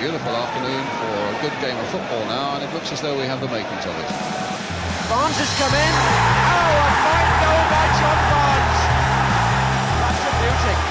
[0.00, 3.24] Beautiful afternoon for a good game of football now, and it looks as though we
[3.24, 4.08] have the makings of it.
[5.12, 5.92] Barnes has come in.
[5.92, 8.80] Oh, a fine goal by John Barnes.
[10.00, 10.89] That's a beauty.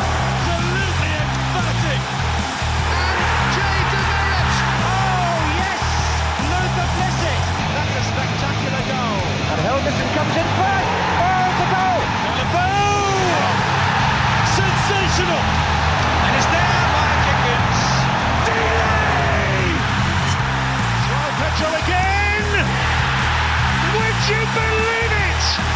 [24.55, 25.69] Believe it?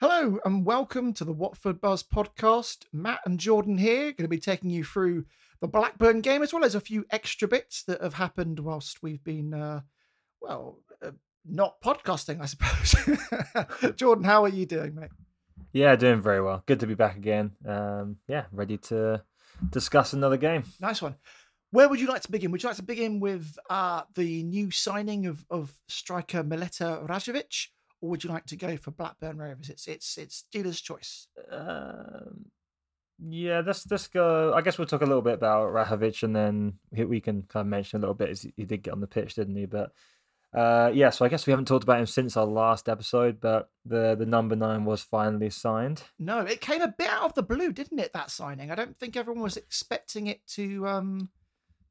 [0.00, 2.84] Hello and welcome to the Watford Buzz podcast.
[2.92, 5.24] Matt and Jordan here, going to be taking you through
[5.60, 9.24] the Blackburn game as well as a few extra bits that have happened whilst we've
[9.24, 9.80] been, uh,
[10.40, 11.12] well, uh,
[11.46, 12.94] not podcasting, I suppose.
[13.96, 15.10] Jordan, how are you doing, mate?
[15.72, 16.62] Yeah, doing very well.
[16.66, 17.52] Good to be back again.
[17.66, 19.22] Um, yeah, ready to
[19.70, 20.64] discuss another game.
[20.80, 21.16] Nice one.
[21.74, 22.52] Where would you like to begin?
[22.52, 27.66] Would you like to begin with uh, the new signing of, of striker Mileta Rajovic,
[28.00, 29.70] or would you like to go for Blackburn Rovers?
[29.70, 31.26] It's it's it's dealer's choice.
[31.50, 32.44] Um,
[33.18, 34.54] yeah, let's let's go.
[34.54, 37.62] I guess we'll talk a little bit about Rajovic, and then we- we can kind
[37.62, 38.30] of mention a little bit.
[38.30, 39.66] As he did get on the pitch, didn't he?
[39.66, 39.90] But
[40.56, 43.40] uh, yeah, so I guess we haven't talked about him since our last episode.
[43.40, 46.04] But the the number nine was finally signed.
[46.20, 48.12] No, it came a bit out of the blue, didn't it?
[48.12, 48.70] That signing.
[48.70, 51.30] I don't think everyone was expecting it to um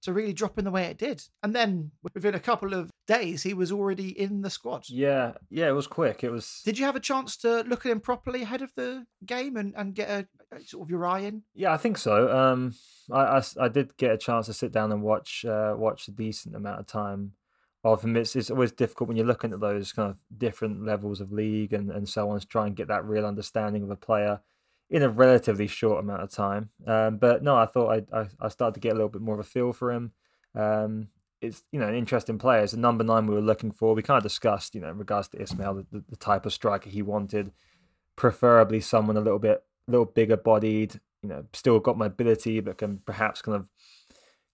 [0.03, 1.23] to really drop in the way it did.
[1.41, 4.85] And then within a couple of days, he was already in the squad.
[4.87, 6.23] Yeah, yeah, it was quick.
[6.23, 6.61] It was.
[6.63, 9.73] Did you have a chance to look at him properly ahead of the game and,
[9.75, 10.27] and get a,
[10.65, 11.43] sort of your eye in?
[11.53, 12.35] Yeah, I think so.
[12.35, 12.73] Um,
[13.11, 16.55] i i did get a chance to sit down and watch uh, watch a decent
[16.55, 17.33] amount of time
[17.83, 18.15] of him.
[18.15, 21.73] It's, it's always difficult when you're looking at those kind of different levels of league
[21.73, 24.41] and, and so on to try and get that real understanding of a player
[24.93, 26.69] in a relatively short amount of time.
[26.85, 29.33] Um, but no, I thought I, I I started to get a little bit more
[29.33, 30.11] of a feel for him.
[30.53, 31.07] Um,
[31.41, 32.61] it's you know an interesting player.
[32.61, 33.95] It's the number nine we were looking for.
[33.95, 36.91] We kind of discussed you know in regards to Ismail the, the, type of striker
[36.91, 37.51] he wanted,
[38.15, 40.99] preferably someone a little bit a little bigger bodied.
[41.23, 43.67] You know, still got mobility, but can perhaps kind of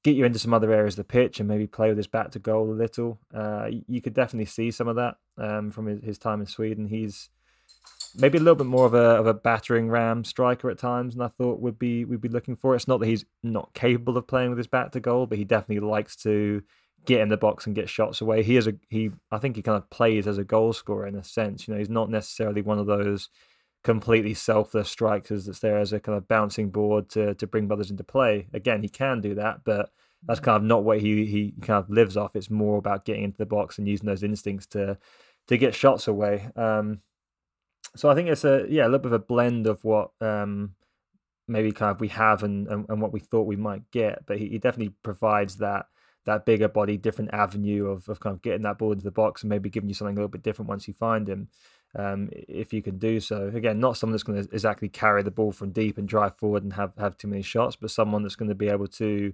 [0.04, 2.32] get you into some other areas of the pitch and maybe play with his back
[2.32, 3.20] to goal a little.
[3.34, 6.88] Uh, you could definitely see some of that um, from his, his time in Sweden.
[6.88, 7.30] He's
[8.16, 11.24] maybe a little bit more of a of a battering ram striker at times, and
[11.24, 12.76] I thought would be we'd be looking for.
[12.76, 15.44] It's not that he's not capable of playing with his back to goal, but he
[15.44, 16.64] definitely likes to
[17.06, 18.44] get in the box and get shots away.
[18.44, 19.12] He is a he.
[19.32, 21.68] I think he kind of plays as a goal scorer in a sense.
[21.68, 23.30] You know, he's not necessarily one of those
[23.84, 27.92] completely selfless strikers that's there as a kind of bouncing board to to bring others
[27.92, 28.48] into play.
[28.54, 29.92] Again, he can do that, but
[30.28, 32.36] that's kind of not what he he kind of lives off.
[32.36, 34.98] It's more about getting into the box and using those instincts to
[35.48, 36.50] to get shots away.
[36.56, 37.02] Um,
[37.96, 40.76] so I think it's a yeah a little bit of a blend of what um,
[41.48, 44.38] maybe kind of we have and, and, and what we thought we might get, but
[44.38, 45.88] he, he definitely provides that
[46.26, 49.42] that bigger body, different avenue of, of kind of getting that ball into the box
[49.42, 51.48] and maybe giving you something a little bit different once you find him.
[51.98, 55.32] Um, if you can do so, again, not someone that's going to exactly carry the
[55.32, 58.36] ball from deep and drive forward and have have too many shots, but someone that's
[58.36, 59.34] going to be able to,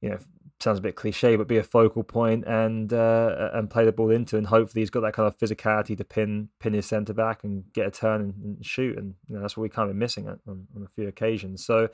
[0.00, 0.18] you know,
[0.60, 4.10] sounds a bit cliche, but be a focal point and uh, and play the ball
[4.10, 7.44] into, and hopefully he's got that kind of physicality to pin pin his centre back
[7.44, 9.94] and get a turn and, and shoot, and you know, that's what we kind of
[9.94, 11.64] been missing on, on, a few occasions.
[11.64, 11.88] So,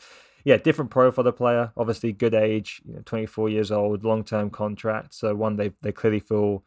[0.44, 4.50] yeah, different profile of player, obviously good age, you know, 24 years old, long term
[4.50, 6.64] contract, so one they they clearly feel.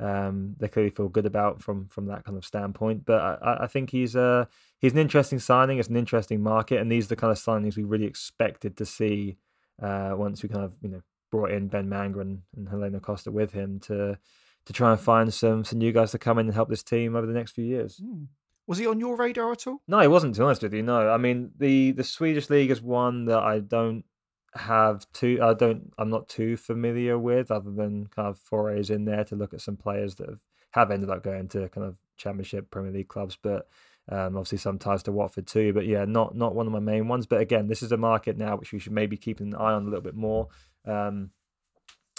[0.00, 3.66] Um, they clearly feel good about from from that kind of standpoint, but I, I
[3.66, 4.44] think he's uh
[4.78, 5.78] he's an interesting signing.
[5.78, 8.86] It's an interesting market, and these are the kind of signings we really expected to
[8.86, 9.38] see
[9.82, 13.52] uh, once we kind of you know brought in Ben Manga and, Helena Costa with
[13.52, 14.18] him to
[14.66, 17.16] to try and find some some new guys to come in and help this team
[17.16, 17.98] over the next few years.
[17.98, 18.24] Hmm.
[18.66, 19.80] Was he on your radar at all?
[19.88, 20.34] No, he wasn't.
[20.34, 21.08] To be honest with you, no.
[21.08, 24.04] I mean, the the Swedish league is one that I don't
[24.54, 25.38] have too.
[25.42, 25.92] I don't.
[25.98, 29.62] I'm not too familiar with, other than kind of forays in there to look at
[29.62, 30.40] some players that have,
[30.72, 33.68] have ended up going to kind of Championship Premier League clubs, but.
[34.10, 37.08] Um, obviously, some ties to Watford too, but yeah, not not one of my main
[37.08, 37.26] ones.
[37.26, 39.82] But again, this is a market now which we should maybe keep an eye on
[39.82, 40.48] a little bit more.
[40.86, 41.30] Um,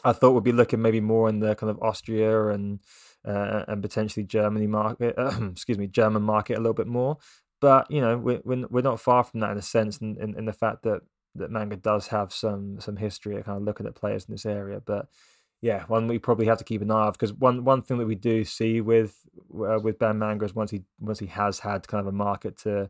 [0.04, 2.80] I thought we'd be looking maybe more in the kind of Austria and
[3.26, 5.16] uh, and potentially Germany market,
[5.52, 7.18] excuse me, German market a little bit more.
[7.60, 10.46] But you know, we're we're not far from that in a sense, in, in, in
[10.46, 11.02] the fact that
[11.36, 14.46] that Manga does have some some history of kind of looking at players in this
[14.46, 14.82] area.
[14.84, 15.08] But
[15.62, 18.06] yeah, one we probably have to keep an eye of because one one thing that
[18.06, 19.18] we do see with
[19.54, 22.58] uh, with Ben Manga is once he once he has had kind of a market
[22.60, 22.90] to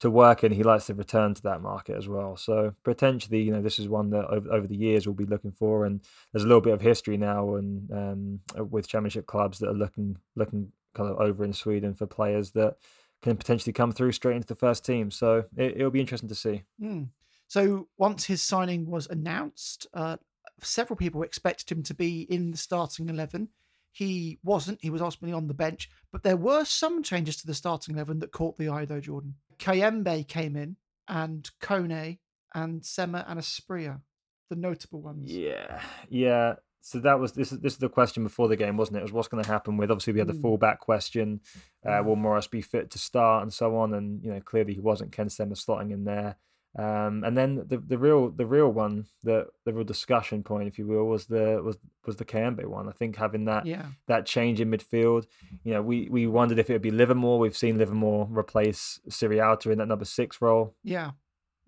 [0.00, 2.34] to work in, he likes to return to that market as well.
[2.36, 5.52] So potentially, you know, this is one that over, over the years we'll be looking
[5.52, 6.00] for, and
[6.32, 8.40] there's a little bit of history now, and um,
[8.70, 12.76] with championship clubs that are looking looking kind of over in Sweden for players that
[13.22, 15.10] can potentially come through straight into the first team.
[15.10, 16.62] So it, will be interesting to see.
[16.82, 17.08] Mm.
[17.48, 20.16] So once his signing was announced, uh,
[20.64, 23.48] several people expected him to be in the starting eleven.
[23.92, 24.78] He wasn't.
[24.80, 28.20] He was ultimately on the bench, but there were some changes to the starting eleven
[28.20, 29.34] that caught the eye, though, Jordan.
[29.58, 30.76] Kayembe came in,
[31.08, 32.18] and Kone
[32.54, 34.00] and Sema and Asprilla,
[34.48, 35.32] the notable ones.
[35.32, 36.54] Yeah, yeah.
[36.82, 37.52] So that was this.
[37.52, 39.00] Is this is the question before the game, wasn't it?
[39.00, 39.90] It was what's going to happen with.
[39.90, 40.40] Obviously, we had the mm.
[40.40, 41.40] fullback question.
[41.84, 43.92] Uh, will Morris be fit to start and so on?
[43.92, 45.12] And you know, clearly he wasn't.
[45.12, 46.36] Ken Sema slotting in there.
[46.78, 50.78] Um, and then the the real the real one, the the real discussion point, if
[50.78, 51.76] you will, was the was
[52.06, 52.88] was the Kayembe one.
[52.88, 53.86] I think having that yeah.
[54.06, 55.26] that change in midfield,
[55.64, 57.40] you know, we we wondered if it would be Livermore.
[57.40, 60.76] We've seen Livermore replace Sierralta in that number six role.
[60.84, 61.10] Yeah,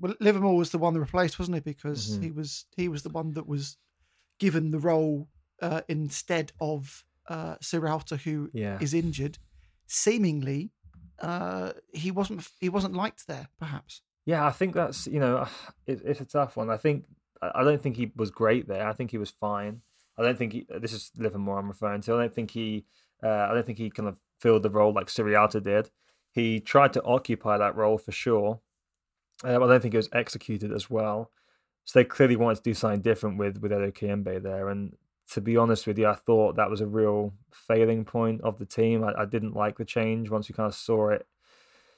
[0.02, 1.64] well, Livermore was the one that replaced, wasn't it?
[1.64, 2.22] Because mm-hmm.
[2.22, 3.78] he was he was the one that was
[4.38, 5.28] given the role
[5.60, 8.78] uh, instead of uh, Sierralta, who yeah.
[8.80, 9.38] is injured.
[9.86, 10.70] Seemingly,
[11.20, 14.02] uh, he wasn't he wasn't liked there, perhaps.
[14.24, 15.46] Yeah, I think that's you know
[15.86, 16.70] it, it's a tough one.
[16.70, 17.04] I think
[17.40, 18.88] I don't think he was great there.
[18.88, 19.82] I think he was fine.
[20.18, 22.14] I don't think he, this is Livermore I'm referring to.
[22.14, 22.84] I don't think he
[23.22, 25.90] uh, I don't think he kind of filled the role like Sierralta did.
[26.32, 28.60] He tried to occupy that role for sure.
[29.44, 31.30] Uh, I don't think it was executed as well.
[31.84, 34.68] So they clearly wanted to do something different with with Edo Kayembe there.
[34.68, 34.94] And
[35.30, 38.66] to be honest with you, I thought that was a real failing point of the
[38.66, 39.02] team.
[39.02, 41.26] I, I didn't like the change once we kind of saw it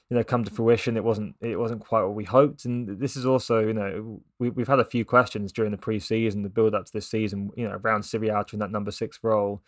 [0.09, 2.65] you know come to fruition it wasn't it wasn't quite what we hoped.
[2.65, 6.43] And this is also you know we, we've had a few questions during the pre-season
[6.43, 9.61] the build up to this season you know around Sierralta in that number six role.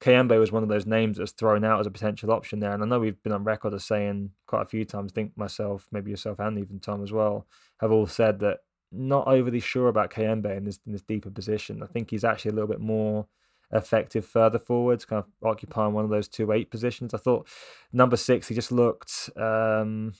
[0.00, 2.72] Kayembe was one of those names that was thrown out as a potential option there.
[2.72, 5.36] And I know we've been on record as saying quite a few times I think
[5.36, 7.46] myself maybe yourself and even Tom as well
[7.80, 8.58] have all said that
[8.90, 11.82] not overly sure about Kayembe in this in this deeper position.
[11.82, 13.26] I think he's actually a little bit more
[13.72, 17.14] effective further forwards, kind of occupying one of those two eight positions.
[17.14, 17.48] I thought
[17.92, 20.14] number six, he just looked um,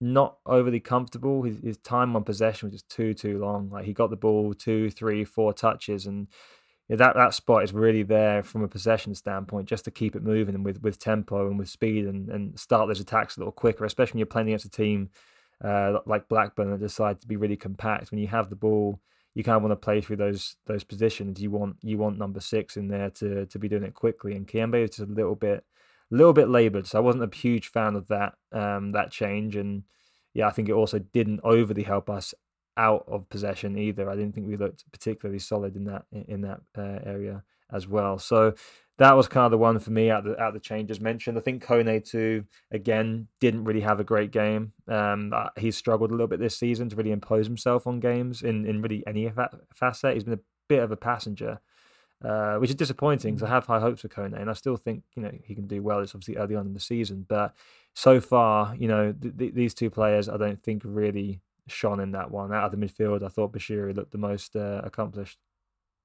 [0.00, 1.42] not overly comfortable.
[1.42, 3.70] His, his, time on possession was just too too long.
[3.70, 6.28] Like he got the ball two, three, four touches, and
[6.88, 10.54] that that spot is really there from a possession standpoint, just to keep it moving
[10.54, 13.84] and with with tempo and with speed and and start those attacks a little quicker,
[13.84, 15.10] especially when you're playing against a team.
[15.62, 18.98] Uh, like Blackburn that decide to be really compact when you have the ball
[19.34, 21.40] you kind of want to play through those those positions.
[21.40, 24.34] You want you want number six in there to to be doing it quickly.
[24.34, 25.64] And Kayembe is just a little bit
[26.12, 29.56] a little bit laboured, so I wasn't a huge fan of that um, that change.
[29.56, 29.84] And
[30.34, 32.34] yeah, I think it also didn't overly help us
[32.76, 34.08] out of possession either.
[34.10, 38.18] I didn't think we looked particularly solid in that in that uh, area as well.
[38.18, 38.54] So
[39.00, 41.38] that was kind of the one for me out the out the changes mentioned.
[41.38, 44.72] I think Kone too again didn't really have a great game.
[44.86, 48.42] Um, uh, he's struggled a little bit this season to really impose himself on games
[48.42, 49.32] in in really any
[49.74, 50.14] facet.
[50.14, 51.60] He's been a bit of a passenger,
[52.22, 53.54] uh, which is disappointing because I mm.
[53.54, 56.00] have high hopes for Kone and I still think you know he can do well.
[56.00, 57.54] It's obviously early on in the season, but
[57.94, 62.12] so far you know th- th- these two players I don't think really shone in
[62.12, 62.52] that one.
[62.52, 65.38] Out of the midfield, I thought Bashiru looked the most uh, accomplished.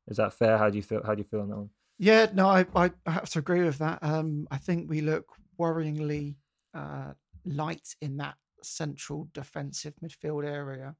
[0.07, 0.57] Is that fair?
[0.57, 1.01] How do you feel?
[1.05, 1.69] How do you feel on that one?
[1.97, 4.00] Yeah, no, I, I have to agree with that.
[4.01, 5.25] Um, I think we look
[5.59, 6.35] worryingly
[6.74, 7.13] uh,
[7.45, 10.95] light in that central defensive midfield area.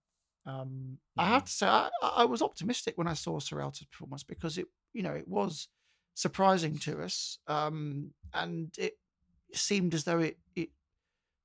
[0.46, 1.46] Um, I have mm-hmm.
[1.46, 5.14] to say, I, I was optimistic when I saw Sierralta's performance because it, you know,
[5.14, 5.68] it was
[6.14, 8.94] surprising to us, um, and it
[9.54, 10.70] seemed as though it, it,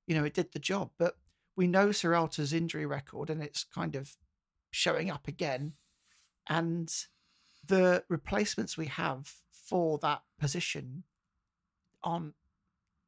[0.06, 0.90] you know, it did the job.
[0.98, 1.14] But
[1.56, 4.16] we know Sierralta's injury record, and it's kind of
[4.70, 5.72] showing up again.
[6.48, 6.92] And
[7.66, 11.04] the replacements we have for that position
[12.02, 12.34] aren't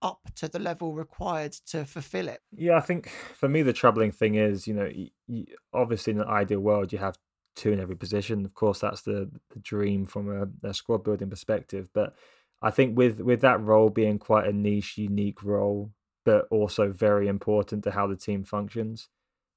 [0.03, 2.41] up to the level required to fulfill it.
[2.53, 4.91] Yeah, I think for me the troubling thing is, you know,
[5.27, 7.17] you, obviously in an ideal world you have
[7.55, 8.45] two in every position.
[8.45, 10.31] Of course, that's the, the dream from
[10.65, 11.89] a, a, squad building perspective.
[11.93, 12.15] But
[12.61, 15.93] I think with with that role being quite a niche, unique role,
[16.25, 19.09] but also very important to how the team functions.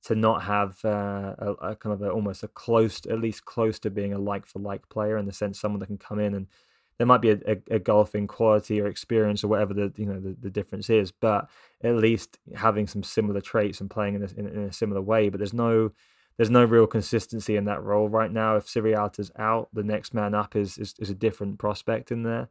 [0.06, 3.80] To not have uh, a, a, kind of a, almost a close, at least close
[3.80, 6.36] to being a like for like player in the sense someone that can come in
[6.36, 6.48] and
[6.98, 10.20] there might be a, a, a golfing quality or experience or whatever the you know
[10.20, 11.50] the, the difference is, but
[11.84, 15.30] at least having some similar traits and playing in a, in, in a similar way.
[15.30, 15.92] But there's no
[16.38, 18.58] there's no real consistency in that role right now.
[18.58, 22.50] If Sierralta's out, the next man up is is, is a different prospect in there,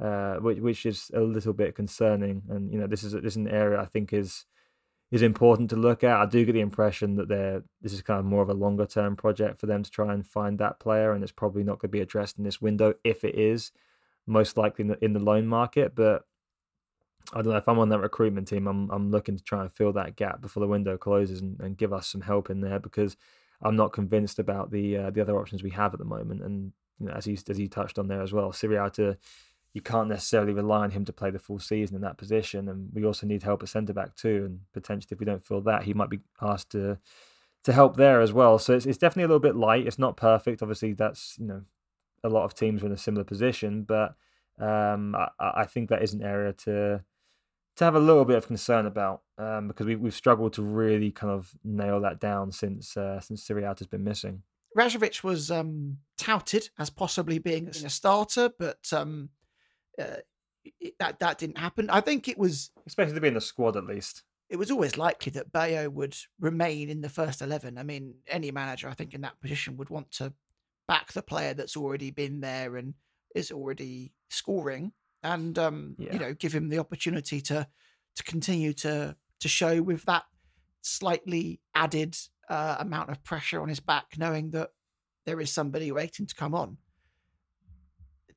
[0.00, 2.42] uh, which which is a little bit concerning.
[2.48, 4.46] And you know, this is this is an area I think is
[5.14, 6.16] is important to look at.
[6.16, 8.84] I do get the impression that they're this is kind of more of a longer
[8.84, 11.90] term project for them to try and find that player, and it's probably not going
[11.90, 12.94] to be addressed in this window.
[13.04, 13.70] If it is,
[14.26, 16.24] most likely in the, in the loan market, but
[17.32, 18.66] I don't know if I'm on that recruitment team.
[18.66, 21.78] I'm I'm looking to try and fill that gap before the window closes and, and
[21.78, 23.16] give us some help in there because
[23.62, 26.42] I'm not convinced about the uh, the other options we have at the moment.
[26.42, 29.16] And you know, as he as he touched on there as well, Sierralta,
[29.74, 32.68] you can't necessarily rely on him to play the full season in that position.
[32.68, 34.44] And we also need help at centre back too.
[34.46, 36.98] And potentially, if we don't fill that, he might be asked to
[37.64, 38.58] to help there as well.
[38.58, 39.86] So it's it's definitely a little bit light.
[39.86, 40.62] It's not perfect.
[40.62, 41.62] Obviously, that's you know
[42.22, 44.14] a lot of teams are in a similar position, but
[44.60, 47.02] um, I, I think that is an area to
[47.76, 51.10] to have a little bit of concern about um, because we, we've struggled to really
[51.10, 54.42] kind of nail that down since uh, since Siriat has been missing.
[54.78, 59.30] Rajovic was um, touted as possibly being a starter, but um,
[60.00, 60.16] uh,
[60.98, 61.90] that that didn't happen.
[61.90, 64.22] I think it was expected to be in the squad at least.
[64.50, 67.78] It was always likely that Bayo would remain in the first eleven.
[67.78, 70.32] I mean, any manager I think in that position would want to
[70.86, 72.94] back the player that's already been there and
[73.34, 76.12] is already scoring and um, yeah.
[76.12, 77.66] you know give him the opportunity to
[78.16, 80.24] to continue to to show with that
[80.82, 82.16] slightly added
[82.48, 84.70] uh, amount of pressure on his back, knowing that
[85.26, 86.76] there is somebody waiting to come on.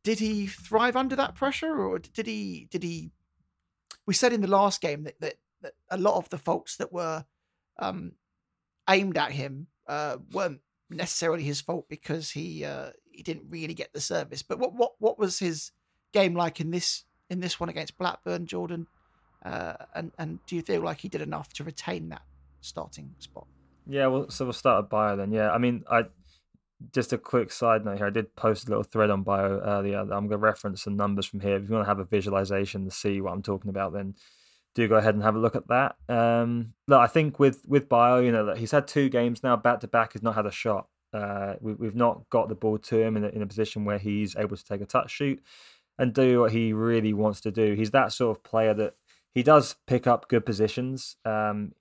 [0.03, 2.67] Did he thrive under that pressure, or did he?
[2.71, 3.11] Did he?
[4.05, 6.93] We said in the last game that that, that a lot of the faults that
[6.93, 7.25] were
[7.79, 8.13] um,
[8.89, 13.93] aimed at him uh, weren't necessarily his fault because he uh, he didn't really get
[13.93, 14.43] the service.
[14.43, 15.71] But what what what was his
[16.13, 18.87] game like in this in this one against Blackburn, Jordan?
[19.45, 22.23] Uh, and and do you feel like he did enough to retain that
[22.61, 23.47] starting spot?
[23.89, 25.31] Yeah, well, so we'll start at Bayo then.
[25.31, 26.03] Yeah, I mean, I
[26.93, 28.07] just a quick side note here.
[28.07, 29.99] I did post a little thread on Bayo earlier.
[29.99, 31.55] I'm going to reference some numbers from here.
[31.55, 34.15] If you want to have a visualization to see what I'm talking about, then
[34.75, 35.95] do go ahead and have a look at that.
[36.07, 39.79] Um, look, I think with with Bayo, you know, he's had two games now back
[39.79, 40.13] to back.
[40.13, 40.87] He's not had a shot.
[41.13, 43.97] Uh, we, we've not got the ball to him in a, in a position where
[43.97, 45.41] he's able to take a touch shoot
[45.97, 47.73] and do what he really wants to do.
[47.73, 48.93] He's that sort of player that
[49.33, 51.15] he does pick up good positions.
[51.25, 51.73] Um,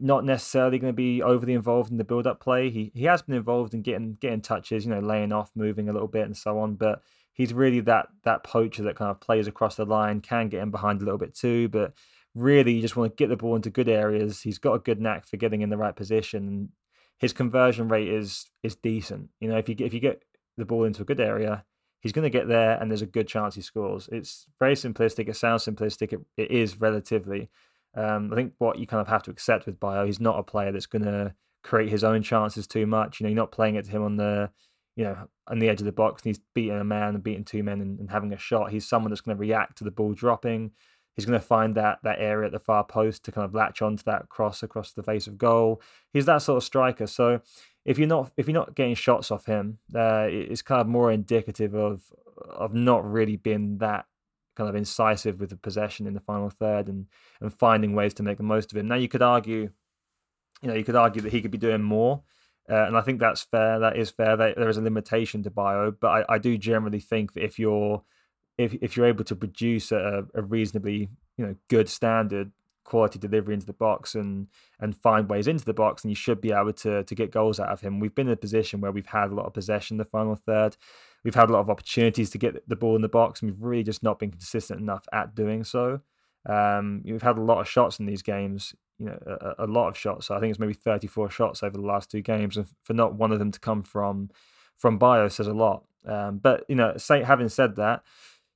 [0.00, 2.70] not necessarily going to be overly involved in the build-up play.
[2.70, 5.92] He he has been involved in getting getting touches, you know, laying off, moving a
[5.92, 6.74] little bit, and so on.
[6.74, 10.62] But he's really that that poacher that kind of plays across the line, can get
[10.62, 11.68] in behind a little bit too.
[11.68, 11.92] But
[12.34, 14.42] really, you just want to get the ball into good areas.
[14.42, 16.70] He's got a good knack for getting in the right position.
[17.18, 19.30] His conversion rate is is decent.
[19.40, 20.22] You know, if you get if you get
[20.56, 21.64] the ball into a good area,
[22.00, 24.08] he's going to get there and there's a good chance he scores.
[24.12, 25.28] It's very simplistic.
[25.28, 26.12] It sounds simplistic.
[26.12, 27.50] It, it is relatively.
[27.96, 30.42] Um, I think what you kind of have to accept with Bayo, he's not a
[30.42, 33.20] player that's going to create his own chances too much.
[33.20, 34.50] You know, you're not playing it to him on the,
[34.96, 37.44] you know, on the edge of the box and he's beating a man and beating
[37.44, 38.70] two men and, and having a shot.
[38.70, 40.72] He's someone that's going to react to the ball dropping.
[41.14, 43.80] He's going to find that that area at the far post to kind of latch
[43.80, 45.80] onto that cross across the face of goal.
[46.12, 47.06] He's that sort of striker.
[47.06, 47.40] So
[47.86, 51.10] if you're not if you're not getting shots off him, uh, it's kind of more
[51.10, 52.02] indicative of
[52.50, 54.04] of not really being that
[54.56, 57.06] kind of incisive with the possession in the final third and
[57.40, 58.88] and finding ways to make the most of him.
[58.88, 59.70] Now you could argue,
[60.62, 62.22] you know, you could argue that he could be doing more.
[62.68, 63.78] Uh, and I think that's fair.
[63.78, 64.36] That is fair.
[64.36, 67.58] That there is a limitation to Bayo, but I, I do generally think that if
[67.58, 68.02] you're
[68.58, 72.50] if if you're able to produce a, a reasonably you know good standard,
[72.82, 74.48] quality delivery into the box and
[74.80, 77.60] and find ways into the box, and you should be able to to get goals
[77.60, 78.00] out of him.
[78.00, 80.76] We've been in a position where we've had a lot of possession the final third.
[81.24, 83.62] We've had a lot of opportunities to get the ball in the box, and we've
[83.62, 86.00] really just not been consistent enough at doing so.
[86.48, 89.88] Um, we've had a lot of shots in these games, you know, a, a, lot
[89.88, 90.26] of shots.
[90.26, 93.14] So I think it's maybe 34 shots over the last two games, and for not
[93.14, 94.30] one of them to come from
[94.76, 95.84] from Bayo says a lot.
[96.06, 98.04] Um, but you know, say having said that,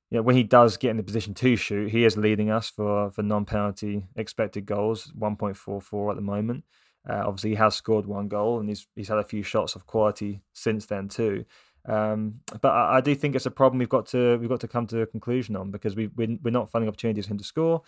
[0.09, 2.69] you know, when he does get in the position to shoot, he is leading us
[2.69, 6.63] for for non penalty expected goals, one point four four at the moment.
[7.09, 9.85] Uh, obviously, he has scored one goal and he's he's had a few shots of
[9.85, 11.45] quality since then too.
[11.85, 14.67] Um, but I, I, do think it's a problem we've got to we've got to
[14.67, 17.43] come to a conclusion on because we we're, we're not finding opportunities for him to
[17.43, 17.81] score.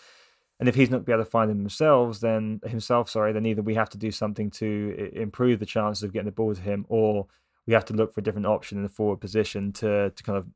[0.59, 3.61] And if he's not be able to find them themselves, then himself, sorry, then either
[3.61, 6.85] we have to do something to improve the chances of getting the ball to him,
[6.89, 7.27] or
[7.67, 10.37] we have to look for a different option in the forward position to to kind
[10.37, 10.47] of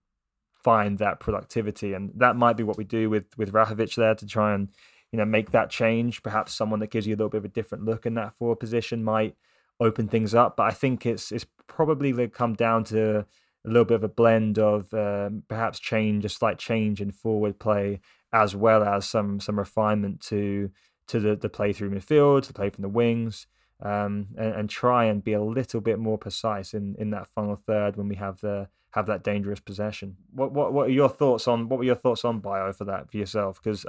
[0.63, 4.25] find that productivity, and that might be what we do with with Vlahovic there to
[4.25, 4.69] try and
[5.11, 6.21] you know, make that change.
[6.23, 8.59] Perhaps someone that gives you a little bit of a different look in that forward
[8.59, 9.35] position might
[9.79, 10.57] open things up.
[10.57, 14.57] But I think it's it's probably come down to a little bit of a blend
[14.57, 17.99] of um, perhaps change, a slight change in forward play,
[18.31, 20.71] as well as some some refinement to
[21.07, 23.47] to the, the play through midfield, the play from the wings,
[23.81, 27.55] um, and, and, try and be a little bit more precise in, in that final
[27.55, 30.17] third when we have the have that dangerous possession.
[30.33, 33.11] What what what are your thoughts on what were your thoughts on Bayo for that
[33.11, 33.61] for yourself?
[33.61, 33.85] Because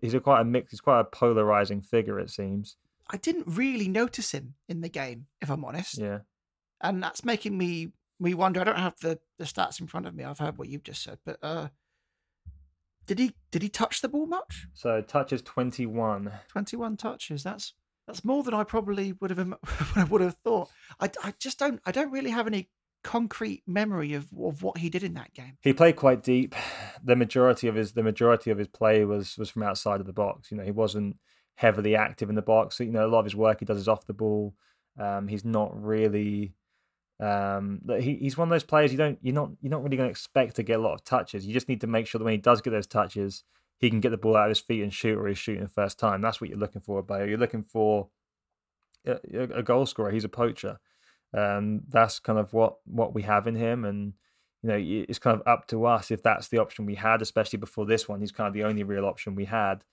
[0.00, 0.70] he's a quite a mix.
[0.70, 2.18] He's quite a polarizing figure.
[2.18, 2.76] It seems.
[3.12, 5.98] I didn't really notice him in the game, if I'm honest.
[5.98, 6.20] Yeah.
[6.80, 8.60] And that's making me me wonder.
[8.60, 10.24] I don't have the, the stats in front of me.
[10.24, 11.68] I've heard what you've just said, but uh,
[13.06, 14.66] did he did he touch the ball much?
[14.72, 16.32] So touches twenty one.
[16.48, 17.42] Twenty one touches.
[17.42, 17.74] That's
[18.06, 20.68] that's more than I probably would have would have thought.
[21.00, 22.70] I, I just don't I don't really have any
[23.02, 25.56] concrete memory of, of what he did in that game.
[25.62, 26.54] He played quite deep.
[27.02, 30.12] The majority of his the majority of his play was was from outside of the
[30.12, 30.50] box.
[30.50, 31.16] You know, he wasn't
[31.60, 32.76] heavily active in the box.
[32.76, 34.54] So, you know, a lot of his work he does is off the ball.
[34.98, 36.54] Um, he's not really
[37.20, 40.08] um, he, he's one of those players you don't you're not you're not really going
[40.08, 41.46] to expect to get a lot of touches.
[41.46, 43.44] You just need to make sure that when he does get those touches,
[43.78, 45.98] he can get the ball out of his feet and shoot, or he's shooting first
[45.98, 46.22] time.
[46.22, 47.26] That's what you're looking for, Bayo.
[47.26, 48.08] You're looking for
[49.06, 49.18] a,
[49.58, 50.10] a goal scorer.
[50.10, 50.78] He's a poacher.
[51.36, 54.14] Um, that's kind of what what we have in him, and
[54.62, 57.58] you know it's kind of up to us if that's the option we had, especially
[57.58, 58.20] before this one.
[58.20, 59.84] He's kind of the only real option we had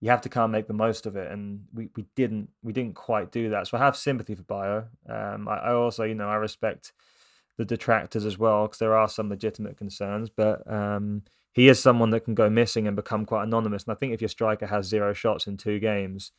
[0.00, 2.72] you have to kind of make the most of it, and we, we didn't we
[2.72, 3.66] didn't quite do that.
[3.66, 4.88] So I have sympathy for Bayo.
[5.08, 6.92] Um, I, I also you know I respect
[7.56, 11.22] the detractors as well because there are some legitimate concerns, but um,
[11.52, 13.84] he is someone that can go missing and become quite anonymous.
[13.84, 16.32] And I think if your striker has zero shots in two games,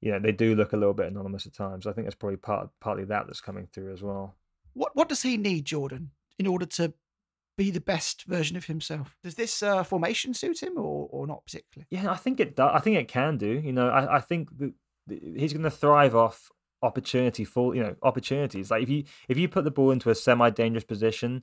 [0.00, 1.86] you know they do look a little bit anonymous at times.
[1.86, 4.36] I think that's probably part partly that that's coming through as well.
[4.74, 6.92] What what does he need, Jordan, in order to
[7.58, 9.16] be the best version of himself.
[9.22, 11.86] Does this uh, formation suit him, or or not particularly?
[11.90, 12.70] Yeah, I think it does.
[12.72, 13.60] I think it can do.
[13.62, 14.72] You know, I, I think that
[15.36, 16.50] he's going to thrive off
[16.80, 17.74] opportunity full.
[17.74, 18.70] You know, opportunities.
[18.70, 21.42] Like if you if you put the ball into a semi dangerous position,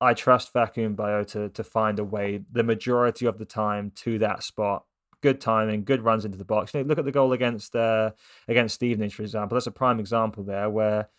[0.00, 4.18] I trust Vakoun Bayo to to find a way the majority of the time to
[4.18, 4.84] that spot.
[5.22, 6.74] Good timing, good runs into the box.
[6.74, 8.10] You know, look at the goal against uh,
[8.48, 9.54] against Stevenage, for example.
[9.54, 11.10] That's a prime example there where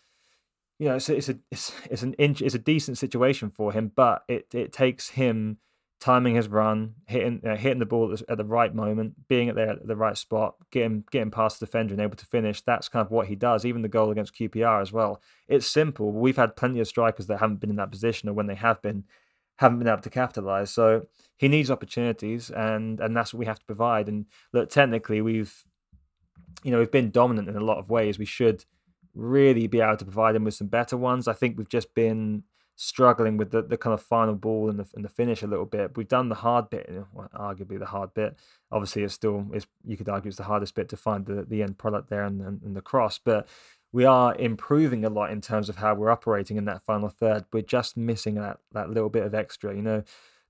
[0.78, 3.72] you know, it's a, it's a it's, it's an inch it's a decent situation for
[3.72, 5.58] him, but it it takes him
[6.04, 9.70] timing his run, hitting uh, hitting the ball at the right moment, being at there
[9.70, 12.60] at the right spot, getting getting past the defender and able to finish.
[12.60, 13.64] That's kind of what he does.
[13.64, 15.22] Even the goal against QPR as well.
[15.48, 16.12] It's simple.
[16.12, 18.82] We've had plenty of strikers that haven't been in that position, or when they have
[18.82, 19.04] been,
[19.56, 20.70] haven't been able to capitalize.
[20.70, 21.06] So
[21.38, 24.08] he needs opportunities, and and that's what we have to provide.
[24.08, 25.64] And look, technically, we've
[26.62, 28.18] you know we've been dominant in a lot of ways.
[28.18, 28.64] We should
[29.14, 31.28] really be able to provide him with some better ones.
[31.28, 32.44] I think we've just been
[32.76, 35.66] struggling with the, the kind of final ball and the, and the finish a little
[35.66, 35.96] bit.
[35.96, 36.90] We've done the hard bit,
[37.34, 38.36] arguably the hard bit.
[38.72, 41.62] Obviously, it's still, it's, you could argue it's the hardest bit to find the, the
[41.62, 43.18] end product there and, and, and the cross.
[43.18, 43.48] But
[43.92, 47.44] we are improving a lot in terms of how we're operating in that final third.
[47.52, 49.74] We're just missing that, that little bit of extra.
[49.74, 50.02] You know,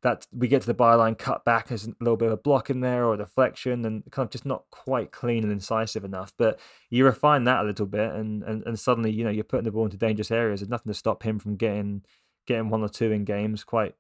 [0.05, 2.69] that we get to the byline, cut back, there's a little bit of a block
[2.69, 6.35] in there or a deflection, and kind of just not quite clean and incisive enough.
[6.37, 9.65] But you refine that a little bit, and and, and suddenly you know you're putting
[9.65, 10.61] the ball into dangerous areas.
[10.61, 12.03] There's nothing to stop him from getting
[12.47, 13.95] getting one or two in games quite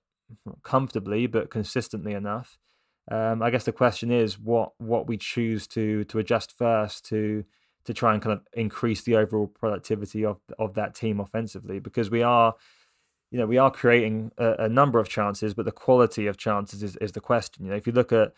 [0.62, 2.58] comfortably, but consistently enough.
[3.10, 7.44] Um, I guess the question is what what we choose to to adjust first to
[7.86, 12.10] to try and kind of increase the overall productivity of of that team offensively because
[12.10, 12.54] we are
[13.34, 16.84] you know, we are creating a, a, number of chances, but the quality of chances
[16.84, 17.64] is, is the question.
[17.64, 18.32] You know, if you look at,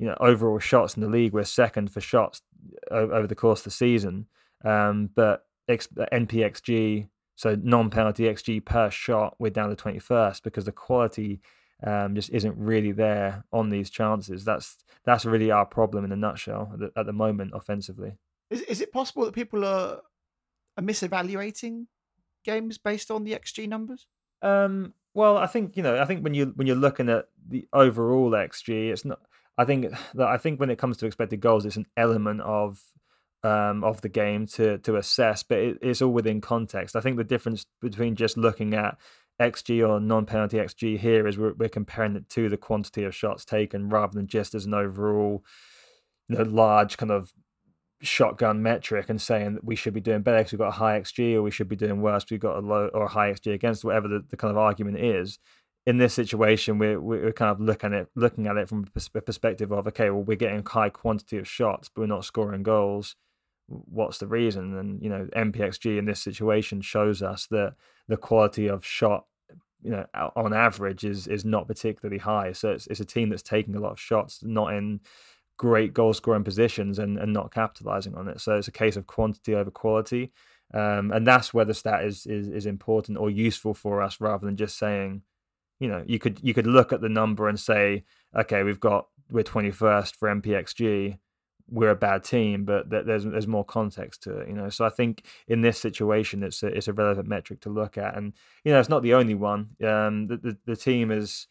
[0.00, 2.42] you know, overall shots in the league, we're second for shots
[2.90, 4.26] over, the course of the season.
[4.64, 10.72] Um, but X, NPXG, so non-penalty XG per shot, we're down to 21st because the
[10.72, 11.40] quality
[11.86, 14.44] um, just isn't really there on these chances.
[14.44, 18.18] That's that's really our problem in a nutshell at the, at the moment offensively.
[18.50, 20.00] Is is it possible that people are
[20.76, 21.86] are misevaluating
[22.44, 24.08] games based on the XG numbers?
[24.42, 27.66] Um, well, I think you know, I think when you when you're looking at the
[27.72, 29.20] overall xG, it's not.
[29.58, 32.82] I think that I think when it comes to expected goals, it's an element of
[33.42, 36.96] um, of the game to to assess, but it, it's all within context.
[36.96, 38.98] I think the difference between just looking at
[39.40, 43.44] xG or non-penalty xG here is we're, we're comparing it to the quantity of shots
[43.44, 45.42] taken rather than just as an overall,
[46.28, 47.32] you know, large kind of
[48.02, 50.98] shotgun metric and saying that we should be doing better because we've got a high
[51.00, 53.52] XG or we should be doing worse we've got a low or a high XG
[53.52, 55.38] against whatever the, the kind of argument is.
[55.86, 59.20] In this situation, we're we're kind of looking at it looking at it from a
[59.20, 63.16] perspective of okay, well we're getting high quantity of shots, but we're not scoring goals.
[63.66, 64.76] What's the reason?
[64.76, 67.74] And you know, NPXG in this situation shows us that
[68.08, 69.24] the quality of shot,
[69.82, 72.52] you know, on average is is not particularly high.
[72.52, 75.00] So it's it's a team that's taking a lot of shots, not in
[75.60, 78.40] great goal scoring positions and, and not capitalizing on it.
[78.40, 80.32] So it's a case of quantity over quality.
[80.72, 84.46] Um, and that's where the stat is, is is important or useful for us rather
[84.46, 85.20] than just saying,
[85.78, 89.08] you know, you could you could look at the number and say, okay, we've got
[89.30, 91.18] we're 21st for NPXG,
[91.68, 94.70] we're a bad team, but there's there's more context to it, you know.
[94.70, 98.16] So I think in this situation, it's a, it's a relevant metric to look at,
[98.16, 98.32] and
[98.64, 99.76] you know, it's not the only one.
[99.84, 101.48] Um, the, the the team is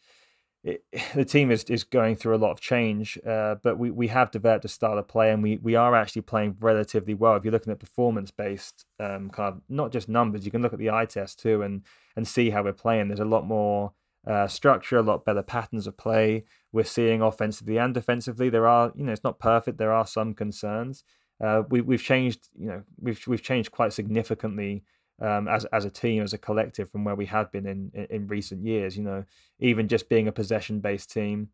[1.14, 4.30] the team is, is going through a lot of change, uh, but we, we have
[4.30, 7.36] developed a style of play, and we, we are actually playing relatively well.
[7.36, 10.72] If you're looking at performance based um, kind of not just numbers, you can look
[10.72, 11.82] at the eye test too, and
[12.16, 13.08] and see how we're playing.
[13.08, 13.92] There's a lot more
[14.26, 16.44] uh, structure, a lot better patterns of play.
[16.72, 18.50] We're seeing offensively and defensively.
[18.50, 19.78] There are you know it's not perfect.
[19.78, 21.04] There are some concerns.
[21.42, 24.82] Uh, we we've changed you know we've we've changed quite significantly
[25.20, 28.06] um, as as a team, as a collective, from where we have been in, in,
[28.10, 28.96] in recent years.
[28.96, 29.24] You know,
[29.58, 31.48] even just being a possession based team,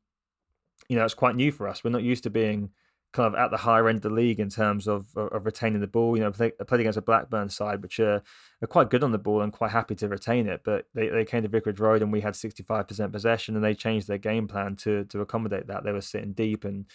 [0.89, 1.83] you know, it's quite new for us.
[1.83, 2.71] We're not used to being
[3.13, 5.87] kind of at the higher end of the league in terms of of retaining the
[5.87, 6.17] ball.
[6.17, 8.23] You know, play, played against a Blackburn side, which are,
[8.63, 10.61] are quite good on the ball and quite happy to retain it.
[10.65, 13.65] But they, they came to Vicarage Road and we had sixty five percent possession, and
[13.65, 15.85] they changed their game plan to to accommodate that.
[15.85, 16.87] They were sitting deep and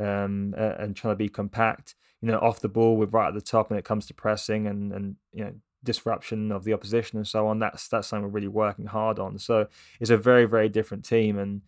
[0.00, 1.94] um uh, and trying to be compact.
[2.20, 4.66] You know, off the ball, we're right at the top when it comes to pressing
[4.66, 5.52] and and you know
[5.84, 7.58] disruption of the opposition and so on.
[7.58, 9.38] That's that's something we're really working hard on.
[9.38, 9.68] So
[10.00, 11.62] it's a very very different team, and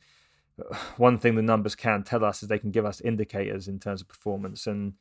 [0.61, 3.79] uh, one thing the numbers can tell us is they can give us indicators in
[3.79, 4.95] terms of performance, and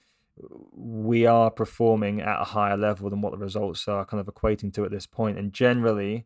[0.71, 4.73] we are performing at a higher level than what the results are kind of equating
[4.73, 5.37] to at this point.
[5.37, 6.25] And generally,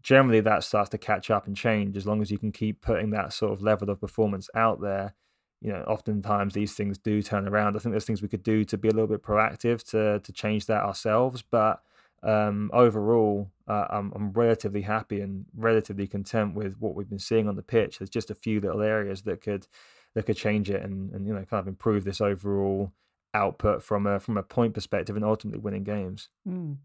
[0.00, 3.10] generally that starts to catch up and change as long as you can keep putting
[3.10, 5.14] that sort of level of performance out there
[5.62, 7.76] you know, oftentimes these things do turn around.
[7.76, 10.32] I think there's things we could do to be a little bit proactive to to
[10.32, 11.42] change that ourselves.
[11.42, 11.80] But
[12.22, 17.48] um, overall, uh, I'm, I'm relatively happy and relatively content with what we've been seeing
[17.48, 17.98] on the pitch.
[17.98, 19.66] There's just a few little areas that could
[20.14, 22.92] that could change it and, and you know kind of improve this overall
[23.34, 26.28] output from a from a point perspective and ultimately winning games.
[26.48, 26.76] Mm.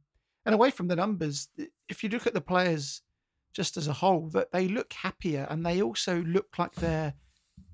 [0.45, 1.49] And away from the numbers,
[1.89, 3.01] if you look at the players
[3.53, 7.13] just as a whole, that they look happier and they also look like they're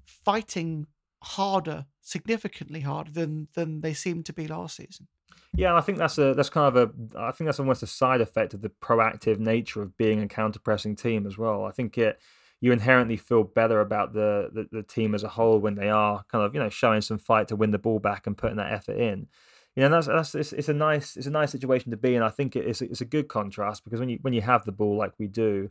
[0.06, 0.88] fighting
[1.22, 5.08] harder, significantly harder than than they seemed to be last season.
[5.56, 8.22] Yeah, I think that's a that's kind of a I think that's almost a side
[8.22, 11.66] effect of the proactive nature of being a counter pressing team as well.
[11.66, 12.20] I think it
[12.60, 16.24] you inherently feel better about the, the, the team as a whole when they are
[16.32, 18.72] kind of you know showing some fight to win the ball back and putting that
[18.72, 19.28] effort in.
[19.76, 22.24] You know, that's that's it's, it's a nice it's a nice situation to be in.
[22.24, 24.98] I think it's it's a good contrast because when you when you have the ball
[24.98, 25.70] like we do,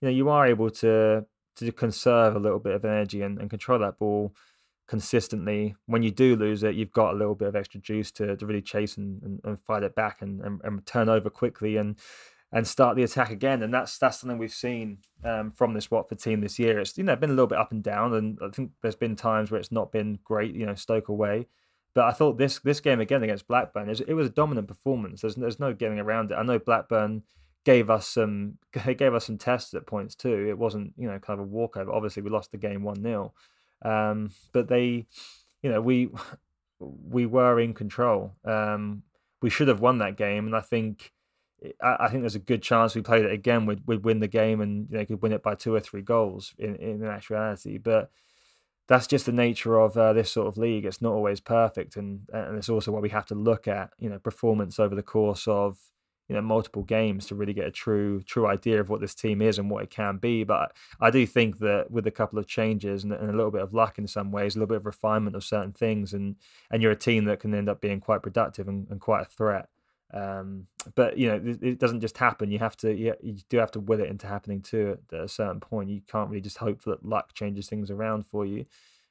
[0.00, 1.24] you know, you are able to
[1.56, 4.34] to conserve a little bit of energy and, and control that ball
[4.90, 5.76] consistently.
[5.86, 8.44] When you do lose it, you've got a little bit of extra juice to, to
[8.44, 11.96] really chase and, and, and fight it back and, and, and, turn over quickly and
[12.52, 13.62] and start the attack again.
[13.62, 16.80] And that's that's something we've seen um, from this Watford team this year.
[16.80, 19.14] It's you know been a little bit up and down, and I think there's been
[19.14, 20.56] times where it's not been great.
[20.56, 21.46] You know, Stoke away.
[21.94, 25.20] But I thought this this game again against Blackburn it was a dominant performance.
[25.20, 26.34] There's there's no getting around it.
[26.34, 27.22] I know Blackburn
[27.64, 28.58] gave us some
[28.96, 30.48] gave us some tests at points too.
[30.48, 31.92] It wasn't you know kind of a walkover.
[31.92, 33.32] Obviously, we lost the game one 0
[33.82, 35.06] um, but they,
[35.62, 36.10] you know, we
[36.78, 38.34] we were in control.
[38.44, 39.02] Um,
[39.42, 41.12] we should have won that game, and I think
[41.82, 43.66] I, I, think there's a good chance we played it again.
[43.66, 46.02] We'd, we'd win the game, and you know, could win it by two or three
[46.02, 47.78] goals in in actuality.
[47.78, 48.10] But
[48.88, 50.84] that's just the nature of uh, this sort of league.
[50.84, 53.90] It's not always perfect, and and it's also what we have to look at.
[53.98, 55.78] You know, performance over the course of
[56.30, 59.42] you know multiple games to really get a true true idea of what this team
[59.42, 60.44] is and what it can be.
[60.44, 63.62] But I do think that with a couple of changes and, and, a little bit
[63.62, 66.36] of luck in some ways, a little bit of refinement of certain things, and
[66.70, 69.24] and you're a team that can end up being quite productive and, and quite a
[69.24, 69.70] threat.
[70.14, 72.52] Um, but you know, it, doesn't just happen.
[72.52, 75.28] You have to, you, you do have to will it into happening too at a
[75.28, 75.90] certain point.
[75.90, 78.66] You can't really just hope that luck changes things around for you.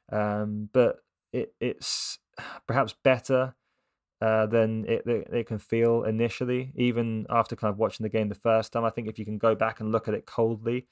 [0.10, 1.00] Um, but
[1.34, 2.20] it, it's
[2.66, 3.56] perhaps better
[4.22, 8.30] uh, than it, it, it can feel initially, even after kind of watching the game
[8.30, 8.84] the first time.
[8.84, 10.88] I think if you can go back and look at it coldly,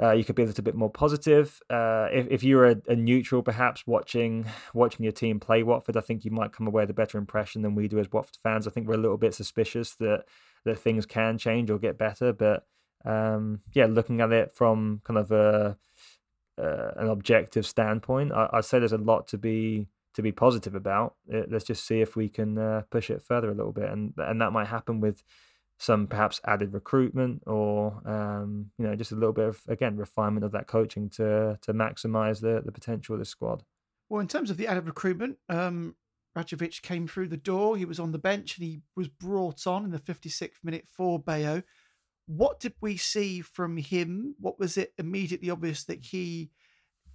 [0.00, 1.60] uh, you could be a little bit more positive.
[1.70, 6.02] Uh, if if you're a, a, neutral, perhaps watching watching your team play Watford, I
[6.02, 8.66] think you might come away with a better impression than we do as Watford fans.
[8.66, 10.24] I think we're a little bit suspicious that
[10.64, 12.66] that things can change or get better, but
[13.04, 15.78] um, yeah, looking at it from kind of a
[16.58, 20.74] uh, an objective standpoint, I, I'd say there's a lot to be to be positive
[20.74, 21.14] about.
[21.32, 24.12] Uh, let's just see if we can uh, push it further a little bit, and
[24.16, 25.22] and that might happen with
[25.78, 30.44] some perhaps added recruitment or um, you know just a little bit of again refinement
[30.44, 33.62] of that coaching to to maximize the the potential of the squad.
[34.08, 35.96] Well, in terms of the added recruitment, um,
[36.36, 37.76] Rajovic came through the door.
[37.76, 41.18] He was on the bench and he was brought on in the 56th minute for
[41.18, 41.62] Bayo.
[42.26, 44.34] What did we see from him?
[44.38, 46.50] What was it immediately obvious that he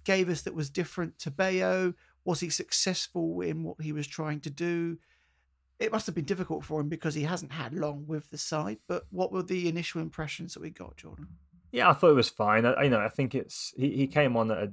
[0.04, 1.94] gave us that was different to Bayo?
[2.24, 4.98] Was he successful in what he was trying to do?
[5.78, 8.78] It must have been difficult for him because he hasn't had long with the side.
[8.86, 11.26] But what were the initial impressions that we got, Jordan?
[11.72, 12.66] Yeah, I thought it was fine.
[12.66, 14.72] I, you know, I think it's he, he came on at a,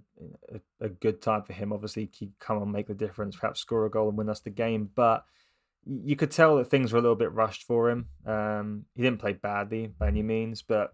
[0.81, 1.71] a, a good time for him.
[1.71, 4.49] Obviously, he come on make the difference, perhaps score a goal and win us the
[4.49, 4.89] game.
[4.93, 5.23] But
[5.85, 8.09] you could tell that things were a little bit rushed for him.
[8.25, 10.91] Um, he didn't play badly by any means, but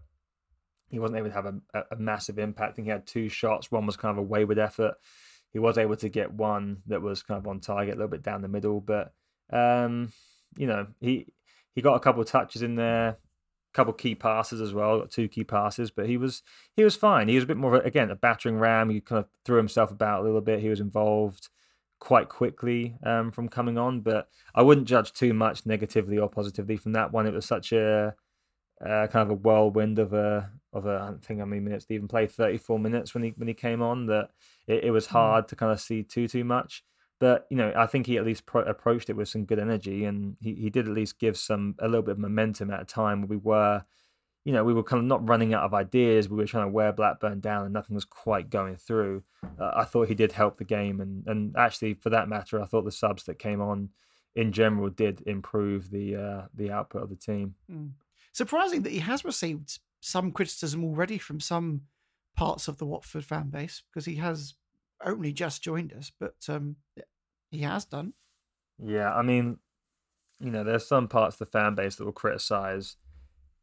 [0.88, 2.72] he wasn't able to have a, a, massive impact.
[2.72, 3.72] I think he had two shots.
[3.72, 4.94] One was kind of a wayward effort.
[5.56, 8.22] He was able to get one that was kind of on target, a little bit
[8.22, 8.78] down the middle.
[8.78, 9.14] But
[9.50, 10.12] um,
[10.54, 11.32] you know, he
[11.74, 13.16] he got a couple of touches in there, a
[13.72, 14.98] couple key passes as well.
[14.98, 16.42] Got two key passes, but he was
[16.74, 17.28] he was fine.
[17.28, 18.90] He was a bit more again a battering ram.
[18.90, 20.60] He kind of threw himself about a little bit.
[20.60, 21.48] He was involved
[22.00, 26.76] quite quickly um, from coming on, but I wouldn't judge too much negatively or positively
[26.76, 27.26] from that one.
[27.26, 28.14] It was such a
[28.84, 31.94] uh, kind of a whirlwind of a of a I think how many minutes he
[31.94, 34.30] even played 34 minutes when he when he came on that
[34.66, 35.12] it, it was hmm.
[35.12, 35.48] hard mm.
[35.48, 36.84] to kind of see too too much.
[37.18, 40.04] But you know, I think he at least pro- approached it with some good energy,
[40.04, 42.84] and he, he did at least give some a little bit of momentum at a
[42.84, 43.84] time where we were,
[44.44, 46.28] you know, we were kind of not running out of ideas.
[46.28, 49.22] We were trying to wear Blackburn down, and nothing was quite going through.
[49.58, 52.66] Uh, I thought he did help the game, and and actually, for that matter, I
[52.66, 53.88] thought the subs that came on
[54.34, 57.54] in general did improve the uh, the output of the team.
[57.72, 57.92] Mm
[58.36, 61.80] surprising that he has received some criticism already from some
[62.36, 64.54] parts of the Watford fan base because he has
[65.04, 66.76] only just joined us, but um,
[67.50, 68.12] he has done.
[68.80, 69.58] Yeah, I mean,
[70.38, 72.96] you know, there's some parts of the fan base that will criticize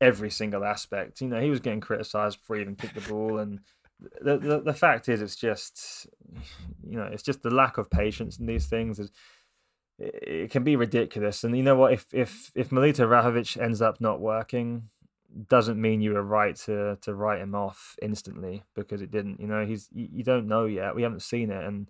[0.02, 1.22] every single aspect.
[1.22, 3.62] You know, he was getting criticized before he even kicked the ball, and
[4.20, 6.08] the, the the fact is, it's just,
[6.86, 9.00] you know, it's just the lack of patience in these things.
[9.00, 9.12] Is
[9.98, 11.46] it can be ridiculous.
[11.46, 11.94] And you know what?
[11.94, 14.90] If if if Mileta Rajovic ends up not working,
[15.48, 19.40] doesn't mean you were right to to write him off instantly because it didn't.
[19.40, 20.96] You know, he's you, don't know yet.
[20.96, 21.90] We haven't seen it, and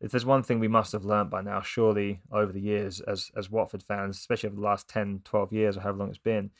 [0.00, 3.30] if there's one thing we must have learned by now, surely over the years as
[3.36, 6.50] as Watford fans, especially over the last 10, 12 years or however long it's been,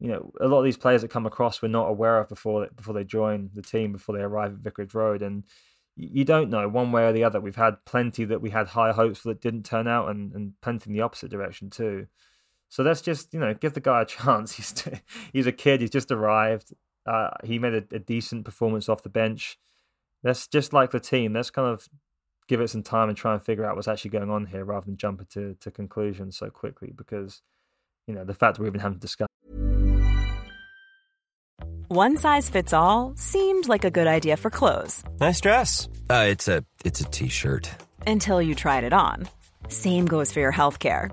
[0.00, 2.68] you know, a lot of these players that come across we're not aware of before
[2.74, 5.44] before they join the team, before they arrive at Vicarage Road, and
[5.96, 7.40] you don't know one way or the other.
[7.40, 10.60] We've had plenty that we had high hopes for that didn't turn out, and, and
[10.60, 12.08] plenty in the opposite direction too.
[12.74, 14.56] So let's just you know give the guy a chance.
[14.56, 14.84] He's
[15.32, 15.80] he's a kid.
[15.80, 16.74] He's just arrived.
[17.06, 19.58] Uh, he made a, a, decent performance off the bench.
[20.24, 21.34] Let's just like the team.
[21.34, 21.88] Let's kind of
[22.48, 24.86] give it some time and try and figure out what's actually going on here, rather
[24.86, 26.92] than jumping to to conclusions so quickly.
[26.96, 27.42] Because
[28.08, 29.28] you know the fact that we're even having to discuss.
[31.86, 35.04] One size fits all seemed like a good idea for clothes.
[35.20, 35.88] Nice dress.
[36.10, 37.70] Uh, it's a it's a t-shirt.
[38.04, 39.28] Until you tried it on.
[39.68, 41.12] Same goes for your health care.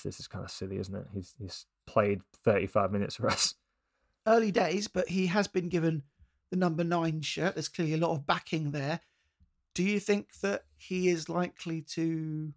[0.00, 1.06] this is kind of silly, isn't it?
[1.12, 3.54] He's he's played 35 minutes for us.
[4.26, 6.02] Early days, but he has been given
[6.50, 7.54] the number nine shirt.
[7.54, 9.00] There's clearly a lot of backing there.
[9.74, 12.52] Do you think that he is likely to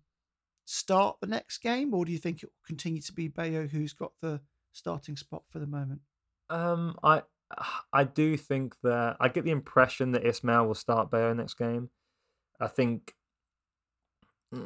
[0.66, 3.94] start the next game, or do you think it will continue to be Bayo who's
[3.94, 4.42] got the
[4.74, 6.02] starting spot for the moment?
[6.50, 7.24] Um, I
[7.94, 11.90] I do think that I get the impression that Ismail will start Bayo next game.
[12.60, 13.14] I think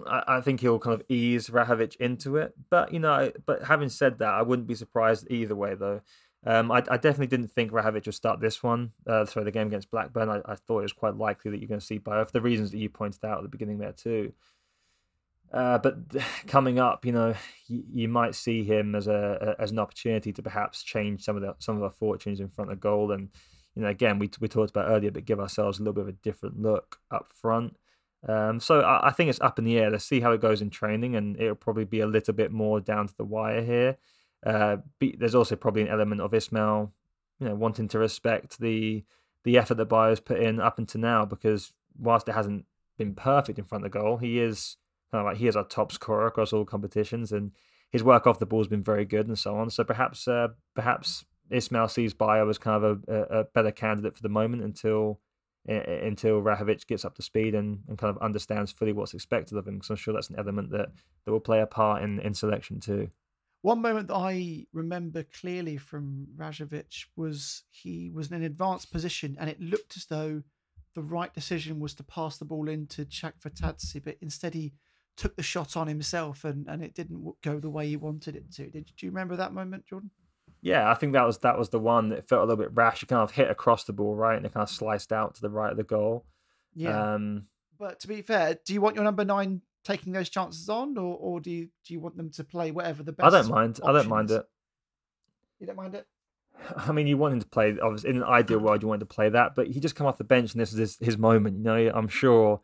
[0.08, 2.54] I, think he'll kind of ease Rajovic into it.
[2.70, 6.02] But you know, but having said that, I wouldn't be surprised either way though.
[6.46, 8.92] Um, I, I, definitely didn't think Rajovic would start this one.
[9.06, 10.30] Uh, the game against Blackburn.
[10.30, 12.42] I, I, thought it was quite likely that you're going to see Bayo for the
[12.42, 14.32] reasons that you pointed out at the beginning there too.
[15.52, 15.98] Uh, but
[16.48, 17.36] coming up, you know,
[17.68, 21.42] you, you, might see him as a, as an opportunity to perhaps change some of
[21.42, 23.12] the some of our fortunes in front of goal.
[23.12, 23.30] And
[23.76, 26.10] you know, again, we we talked about earlier, but give ourselves a little bit of
[26.10, 27.76] a different look up front.
[28.28, 29.90] Um, so I, I, think it's up in the air.
[29.90, 32.82] Let's see how it goes in training, and it'll probably be a little bit more
[32.82, 33.98] down to the wire here.
[34.46, 36.92] Uh, be, there's also probably an element of Ismaël,
[37.40, 39.04] you know, wanting to respect the
[39.46, 42.66] the effort that Bayo's put in up until now, because whilst it hasn't
[42.98, 44.76] been perfect in front of the goal, he is
[45.12, 47.52] kind of like he is our top scorer across all competitions, and
[47.90, 49.70] his work off the ball has been very good, and so on.
[49.70, 54.22] So perhaps, uh, perhaps Ismaël sees Bayo as kind of a, a, better candidate for
[54.22, 55.20] the moment until
[55.70, 59.14] Uh, uh, until Rajovic gets up to speed and, and kind of understands fully what's
[59.14, 59.76] expected of him.
[59.76, 60.90] Because I'm sure that's an element that,
[61.26, 63.10] that will play a part in, in selection too.
[63.62, 69.38] One moment that I remember clearly from Rajovic was he was in an advanced position
[69.40, 70.42] and it looked as though
[70.96, 74.74] the right decision was to pass the ball into Chakvetadze, but instead he
[75.18, 78.52] took the shot on himself and, and it didn't go the way he wanted it
[78.54, 78.70] to.
[78.72, 80.10] Did do you remember that moment, Jordan?
[80.62, 83.00] Yeah, I think that was that was the one that felt a little bit rash.
[83.00, 85.42] He kind of hit across the ball, right, and it kind of sliced out to
[85.42, 86.26] the right of the goal.
[86.76, 87.14] Yeah.
[87.14, 87.46] Um,
[87.78, 91.16] but to be fair, do you want your number nine taking those chances on, or,
[91.16, 93.26] or do you do you want them to play whatever the best?
[93.26, 93.80] I don't mind.
[93.84, 94.46] I don't mind it.
[95.60, 96.06] You don't mind it.
[96.76, 97.78] I mean, you want him to play.
[97.82, 100.08] Obviously, in an ideal world, you want him to play that, but he just come
[100.08, 101.58] off the bench, and this is his, his moment.
[101.58, 102.62] You know, I'm sure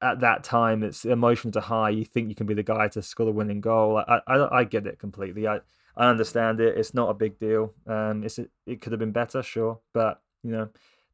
[0.00, 1.90] at that time it's emotions are high.
[1.90, 3.98] You think you can be the guy to score the winning goal.
[3.98, 5.46] I I, I get it completely.
[5.46, 5.60] I
[5.96, 6.76] I understand it.
[6.76, 7.72] It's not a big deal.
[7.86, 10.68] Um, it's it could have been better, sure, but you know,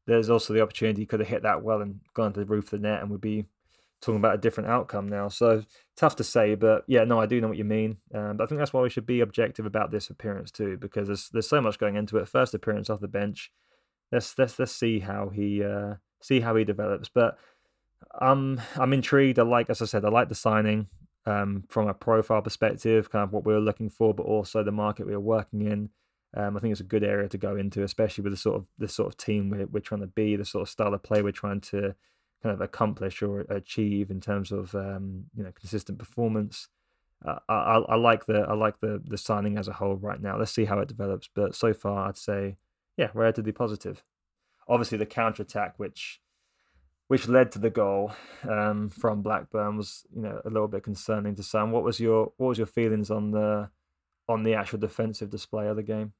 [0.06, 2.72] there's also the opportunity he could have hit that well and gone to the roof
[2.72, 3.46] of the net, and we'd be
[4.00, 5.28] talking about a different outcome now.
[5.28, 5.62] So
[5.96, 7.98] tough to say, but yeah, no, I do know what you mean.
[8.14, 11.08] Um, but I think that's why we should be objective about this appearance too, because
[11.08, 12.28] there's there's so much going into it.
[12.28, 13.52] First appearance off the bench.
[14.10, 17.08] Let's let's let's see how he uh, see how he develops.
[17.08, 17.38] But
[18.18, 19.38] I'm I'm intrigued.
[19.38, 20.88] I like, as I said, I like the signing
[21.26, 24.72] um, from a profile perspective, kind of what we were looking for, but also the
[24.72, 25.90] market we were working in.
[26.34, 28.66] Um, I think it's a good area to go into, especially with the sort of
[28.78, 31.22] the sort of team we're, we're trying to be, the sort of style of play
[31.22, 31.94] we're trying to
[32.42, 36.68] kind of accomplish or achieve in terms of um, you know consistent performance.
[37.24, 40.38] Uh, I, I like the I like the the signing as a whole right now.
[40.38, 42.56] Let's see how it develops, but so far I'd say
[42.96, 44.04] yeah, relatively positive.
[44.68, 46.20] Obviously, the counter attack, which
[47.10, 48.12] which led to the goal
[48.48, 51.72] um, from Blackburn, was you know a little bit concerning to some.
[51.72, 53.68] What was your what was your feelings on the
[54.28, 56.12] on the actual defensive display of the game?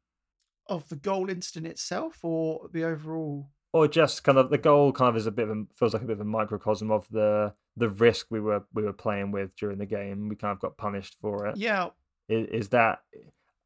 [0.66, 5.10] Of the goal instant itself, or the overall, or just kind of the goal kind
[5.10, 7.54] of is a bit of a, feels like a bit of a microcosm of the
[7.76, 10.28] the risk we were we were playing with during the game.
[10.28, 11.56] We kind of got punished for it.
[11.56, 11.90] Yeah,
[12.28, 12.98] is, is that?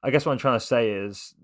[0.02, 1.34] I guess what I'm trying to say is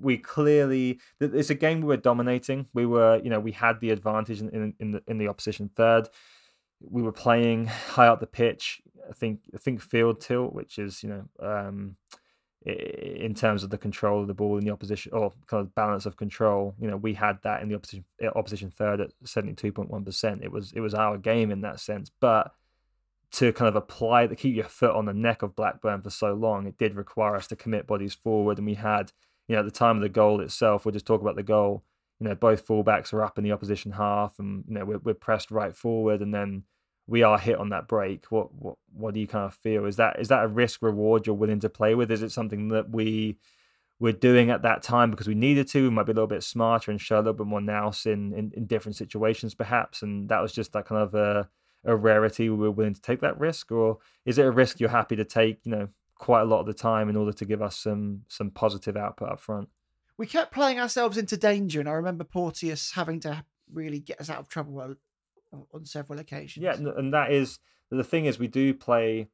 [0.00, 2.66] we clearly it's a game we were dominating.
[2.74, 5.70] We were, you know, we had the advantage in, in, in the in the opposition
[5.74, 6.08] third.
[6.80, 8.82] We were playing high up the pitch.
[9.08, 11.96] I think I think field tilt, which is you know um,
[12.64, 16.06] in terms of the control of the ball in the opposition or kind of balance
[16.06, 16.74] of control.
[16.80, 20.04] You know, we had that in the opposition opposition third at seventy two point one
[20.04, 20.42] percent.
[20.42, 22.54] It was it was our game in that sense, but
[23.32, 26.34] to kind of apply to keep your foot on the neck of Blackburn for so
[26.34, 29.12] long, it did require us to commit bodies forward, and we had
[29.48, 31.84] you know, at the time of the goal itself, we'll just talk about the goal.
[32.20, 35.14] You know, both fullbacks are up in the opposition half, and you know we're, we're
[35.14, 36.64] pressed right forward, and then
[37.06, 38.26] we are hit on that break.
[38.30, 39.84] What what what do you kind of feel?
[39.84, 42.10] Is that is that a risk reward you're willing to play with?
[42.10, 43.36] Is it something that we
[44.00, 45.82] we're doing at that time because we needed to?
[45.82, 48.32] We might be a little bit smarter and show a little bit more nous in,
[48.32, 50.02] in, in different situations, perhaps.
[50.02, 51.48] And that was just that kind of a,
[51.84, 52.50] a rarity.
[52.50, 55.24] We were willing to take that risk, or is it a risk you're happy to
[55.24, 55.60] take?
[55.64, 55.88] You know,
[56.24, 59.28] quite a lot of the time in order to give us some some positive output
[59.28, 59.68] up front.
[60.16, 64.30] We kept playing ourselves into danger, and I remember Porteous having to really get us
[64.30, 64.96] out of trouble
[65.52, 66.64] on several occasions.
[66.64, 67.58] Yeah, and that is
[67.90, 69.28] the thing is we do play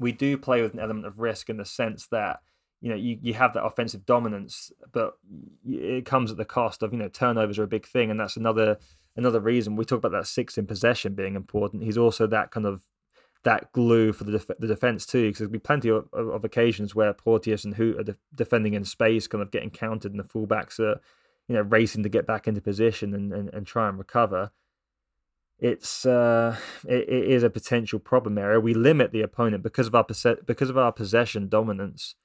[0.00, 2.40] we do play with an element of risk in the sense that
[2.80, 5.14] you know you, you have that offensive dominance, but
[5.64, 8.36] it comes at the cost of you know turnovers are a big thing, and that's
[8.36, 8.78] another
[9.14, 11.84] another reason we talk about that six in possession being important.
[11.84, 12.82] He's also that kind of
[13.44, 16.44] that glue for the def- the defense too, because there'll be plenty of, of, of,
[16.44, 20.20] occasions where Porteous and Hoedt are de- defending in space, kind of getting countered, and
[20.20, 21.00] the fullbacks are,
[21.48, 24.50] you know, racing to get back into position and, and, and try and recover.
[25.58, 26.56] It's uh,
[26.88, 28.60] it, it is a potential problem area.
[28.60, 30.06] We limit the opponent because of our
[30.46, 32.16] because of our possession dominance.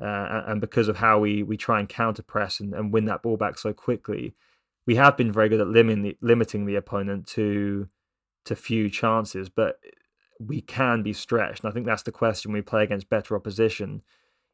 [0.00, 3.22] uh, and because of how we we try and counter press and, and win that
[3.22, 4.34] ball back so quickly,
[4.86, 7.88] we have been very good at limiting the, limiting the opponent to
[8.44, 9.78] to few chances, but
[10.38, 11.62] we can be stretched.
[11.62, 14.02] And I think that's the question we play against better opposition.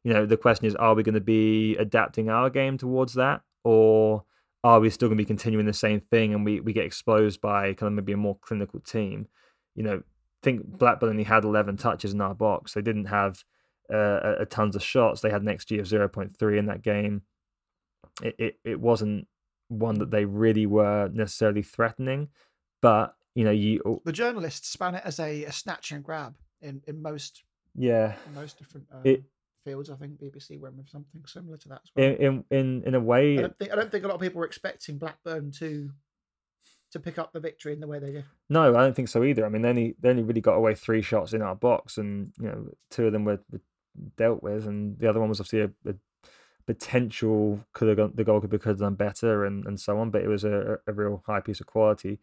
[0.03, 3.41] You know, the question is, are we going to be adapting our game towards that,
[3.63, 4.23] or
[4.63, 7.41] are we still going to be continuing the same thing and we, we get exposed
[7.41, 9.27] by kind of maybe a more clinical team?
[9.75, 10.03] You know,
[10.43, 12.73] think Blackburn only had 11 touches in our box.
[12.73, 13.43] They didn't have
[13.91, 15.21] uh, a, tons of shots.
[15.21, 17.23] They had an XG of 0.3 in that game.
[18.21, 19.27] It, it, it wasn't
[19.69, 22.27] one that they really were necessarily threatening,
[22.81, 26.81] but you know, you the journalists span it as a, a snatch and grab in,
[26.87, 27.43] in most
[27.75, 29.23] yeah in most different um, it,
[29.65, 29.89] fields.
[29.89, 32.05] I think BBC went with something similar to that as well.
[32.05, 34.39] In in in, a way, I don't think I don't think a lot of people
[34.39, 35.89] were expecting Blackburn to
[36.91, 38.25] to pick up the victory in the way they did.
[38.49, 39.45] No, I don't think so either.
[39.45, 42.31] I mean, they only they only really got away three shots in our box, and
[42.39, 43.61] you know, two of them were, were
[44.15, 45.95] dealt with, and the other one was obviously a, a
[46.67, 50.11] potential could have gone, the goal could have done better, and and so on.
[50.11, 52.19] But it was a, a real high piece of quality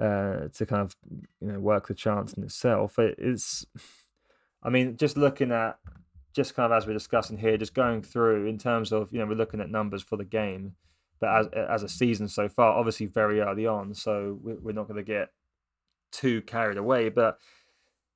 [0.00, 0.96] uh, to kind of
[1.40, 2.98] you know work the chance in itself.
[2.98, 3.64] It, it's,
[4.62, 5.78] I mean, just looking at
[6.32, 9.26] just kind of as we're discussing here, just going through in terms of you know
[9.26, 10.74] we're looking at numbers for the game,
[11.20, 14.96] but as as a season so far, obviously very early on, so we're not going
[14.96, 15.28] to get
[16.10, 17.08] too carried away.
[17.08, 17.38] But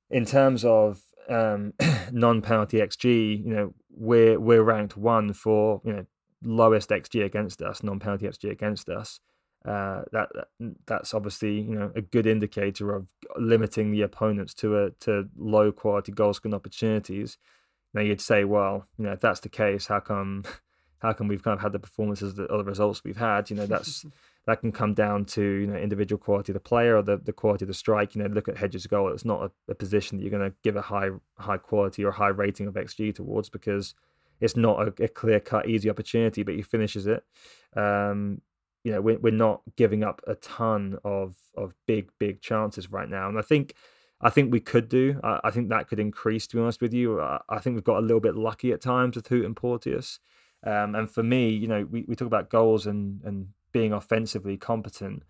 [0.09, 1.73] in terms of um,
[2.11, 6.05] non-penalty xG, you know we're we're ranked one for you know
[6.43, 9.21] lowest xG against us, non-penalty xG against us
[9.65, 10.29] uh, that,
[10.85, 13.07] that's obviously you know a good indicator of
[13.37, 17.37] limiting the opponents to a to low quality goal scoring opportunities.
[17.93, 20.43] Now you'd say, well, you know, if that's the case, how come
[20.99, 23.49] how come we've kind of had the performances that, or the results we've had?
[23.49, 24.05] You know, that's
[24.45, 27.33] that can come down to you know individual quality of the player or the, the
[27.33, 28.15] quality of the strike.
[28.15, 30.55] You know, look at Hedges' goal; it's not a, a position that you're going to
[30.63, 33.93] give a high high quality or high rating of xG towards because
[34.39, 37.23] it's not a, a clear cut easy opportunity, but he finishes it.
[37.75, 38.41] Um,
[38.83, 43.09] you know, we're, we're not giving up a ton of of big big chances right
[43.09, 43.73] now, and I think
[44.21, 45.19] I think we could do.
[45.23, 46.47] I, I think that could increase.
[46.47, 48.81] To be honest with you, I, I, think we've got a little bit lucky at
[48.81, 50.19] times with Hoedt and Porteous.
[50.65, 54.57] Um, and for me, you know, we, we talk about goals and and being offensively
[54.57, 55.23] competent.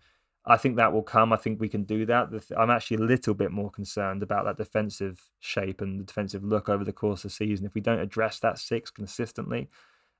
[0.46, 1.32] I think that will come.
[1.32, 2.28] I think we can do that.
[2.56, 6.68] I'm actually a little bit more concerned about that defensive shape and the defensive look
[6.68, 7.66] over the course of the season.
[7.66, 9.68] If we don't address that six consistently,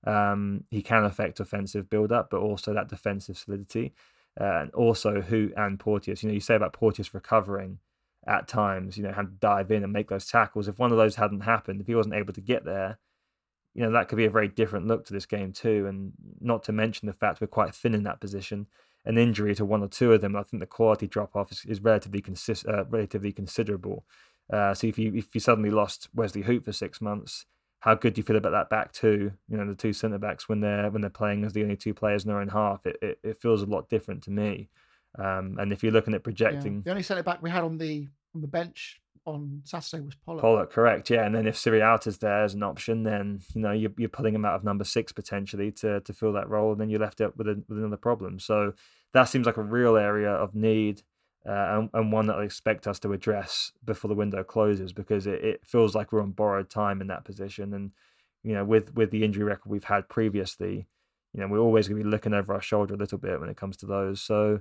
[0.06, 3.92] um, he can affect offensive build up, but also that defensive solidity.
[4.40, 6.22] Uh, and also Hoedt and Porteous.
[6.22, 7.78] You know, you say about Porteous recovering
[8.26, 10.68] at times, you know, had to dive in and make those tackles.
[10.68, 12.98] If one of those hadn't happened, if he wasn't able to get there,
[13.74, 15.86] you know, that could be a very different look to this game too.
[15.86, 18.66] And not to mention the fact we're quite thin in that position.
[19.04, 21.64] An injury to one or two of them, I think the quality drop off is,
[21.64, 24.04] is relatively consist, uh, relatively considerable.
[24.52, 27.46] Uh, so if you if you suddenly lost Wesley Hoedt for six months,
[27.80, 29.32] how good do you feel about that back two?
[29.48, 31.94] You know, the two centre backs when they're when they're playing as the only two
[31.94, 34.68] players in their own half, it, it, it feels a lot different to me.
[35.18, 36.80] Um, and if you're looking at projecting, yeah.
[36.84, 40.42] the only centre back we had on the on the bench on Saturday was Pollock.
[40.42, 41.24] Pollock, correct, yeah.
[41.24, 44.44] And then if Sierralta's there as an option, then you know you're, you're pulling him
[44.44, 47.36] out of number six potentially to to fill that role, and then you're left up
[47.36, 48.38] with a, with another problem.
[48.38, 48.74] So
[49.14, 51.02] that seems like a real area of need
[51.46, 55.26] uh, and, and, one that I expect us to address before the window closes because
[55.26, 57.72] it, it feels like we're on borrowed time in that position.
[57.72, 57.92] And
[58.42, 60.86] you know, with with the injury record we've had previously,
[61.32, 63.48] you know, we're always going to be looking over our shoulder a little bit when
[63.48, 64.20] it comes to those.
[64.20, 64.60] So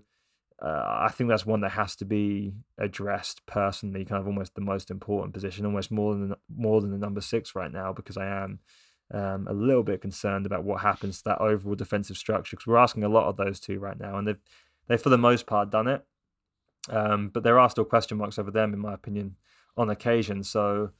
[0.62, 4.62] uh, I think that's one that has to be addressed personally, kind of almost the
[4.62, 8.26] most important position, almost more than more than the number six right now, because I
[8.26, 8.60] am.
[9.12, 12.78] Um, a little bit concerned about what happens to that overall defensive structure because we're
[12.78, 14.38] asking a lot of those two right now, and they've
[14.88, 16.06] they've for the most part done it.
[16.90, 19.36] Um, but there are still question marks over them, in my opinion,
[19.78, 20.44] on occasion.
[20.44, 20.92] So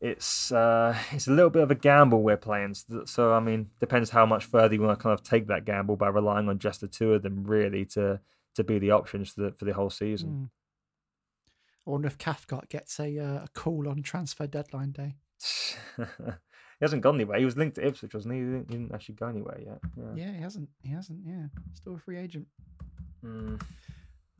[0.00, 2.74] it's uh, it's a little bit of a gamble we're playing.
[3.06, 5.96] So I mean, depends how much further you want to kind of take that gamble
[5.96, 8.20] by relying on just the two of them really to
[8.54, 10.30] to be the options for the for the whole season.
[10.30, 10.50] Mm.
[11.86, 15.16] I wonder if Cathcart gets a, uh, a call on transfer deadline day.
[15.96, 16.04] he
[16.80, 17.40] hasn't gone anywhere.
[17.40, 18.40] He was linked to Ipswich, wasn't he?
[18.40, 19.78] He didn't, he didn't actually go anywhere yet.
[19.96, 20.26] Yeah.
[20.26, 20.68] yeah, he hasn't.
[20.84, 21.18] He hasn't.
[21.26, 22.46] Yeah, still a free agent.
[23.24, 23.60] Mm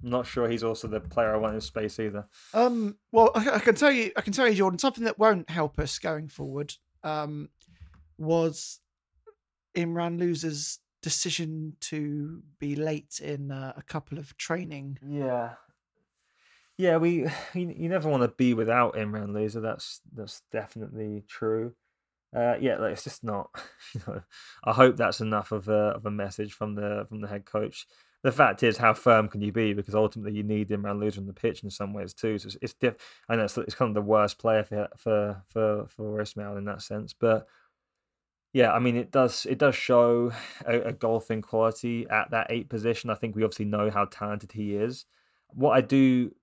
[0.03, 2.26] not sure he's also the player I want in space either.
[2.55, 5.48] Um, well, I, I, can tell you, I can tell you, Jordan, something that won't
[5.48, 6.74] help us going forward
[7.05, 7.48] um,
[8.18, 8.80] was
[9.76, 14.98] Imran Louza's decision to be late in uh, a couple of training.
[15.07, 15.55] Yeah,
[16.76, 19.62] yeah, we you, you never want to be without Imran Louza.
[19.62, 21.74] That's that's definitely true.
[22.34, 23.50] Uh, yeah, like, it's just not.
[23.94, 24.22] You know,
[24.64, 27.86] I hope that's enough of a of a message from the from the head coach
[28.23, 29.73] the fact is, how firm can you be?
[29.75, 32.39] Because ultimately, you need him around losing the pitch in some ways too.
[32.39, 32.97] So it's, it's diff-
[33.29, 36.64] I know it's, it's kind of the worst player for for for for Ismaël in
[36.66, 37.47] that sense, but
[38.53, 40.33] Yeah, I mean it does it does show
[40.66, 43.09] a, a golfing quality at that eight position.
[43.11, 45.07] I think we obviously know how talented he is.
[45.49, 46.35] What I do,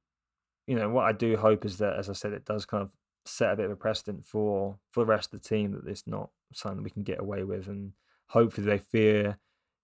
[0.67, 2.91] you know, what I do hope is that, as I said, it does kind of
[3.25, 6.07] set a bit of a precedent for for the rest of the team that it's
[6.07, 7.93] not something we can get away with, and
[8.27, 9.39] hopefully they fear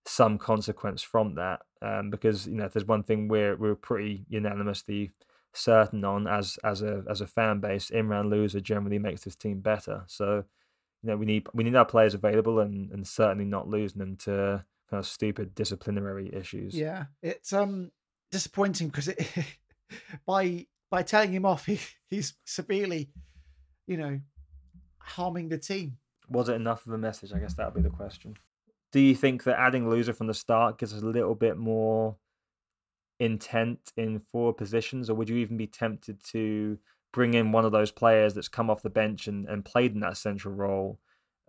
[0.05, 1.61] some consequence from that.
[1.81, 5.11] Um, because you know, if there's one thing we're we're pretty unanimously
[5.53, 9.59] certain on as as a as a fan base, Imran Louza generally makes this team
[9.59, 10.03] better.
[10.07, 10.45] So
[11.03, 14.15] you know, we need we need our players available and and certainly not losing them
[14.17, 16.75] to kind of stupid disciplinary issues.
[16.75, 17.91] Yeah, it's um
[18.31, 19.27] disappointing because it
[20.25, 21.79] by by telling him off, he,
[22.09, 23.09] he's severely,
[23.87, 24.19] you know,
[24.99, 25.97] harming the team.
[26.29, 27.33] Was it enough of a message?
[27.33, 28.37] I guess that would be the question.
[28.91, 32.17] Do you think that adding Louza from the start gives us a little bit more
[33.19, 36.77] intent in four positions, or would you even be tempted to
[37.13, 40.01] bring in one of those players that's come off the bench and, and played in
[40.01, 40.99] that central role,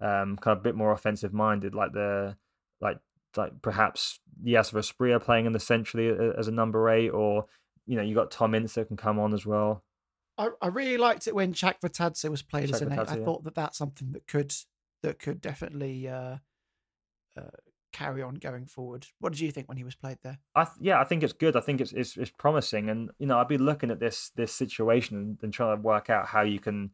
[0.00, 2.36] um, kind of a bit more offensive minded, like the
[2.80, 2.98] like
[3.36, 6.08] like perhaps Yasser Asprilla playing in the centrally
[6.38, 7.46] as a number eight, or
[7.86, 9.82] you know you got Tom Ince that can come on as well.
[10.38, 12.98] I, I really liked it when Chakvetadze was played as an eight.
[13.08, 13.24] I yeah.
[13.24, 14.54] thought that that's something that could
[15.02, 16.36] that could definitely uh,
[17.36, 17.50] Uh,
[17.92, 19.06] carry on going forward.
[19.20, 20.38] What did you think when he was played there?
[20.54, 21.56] I th- yeah, I think it's good.
[21.56, 24.52] I think it's, it's, it's promising, and you know, I've be looking at this this
[24.52, 26.90] situation and, and, trying to work out how you can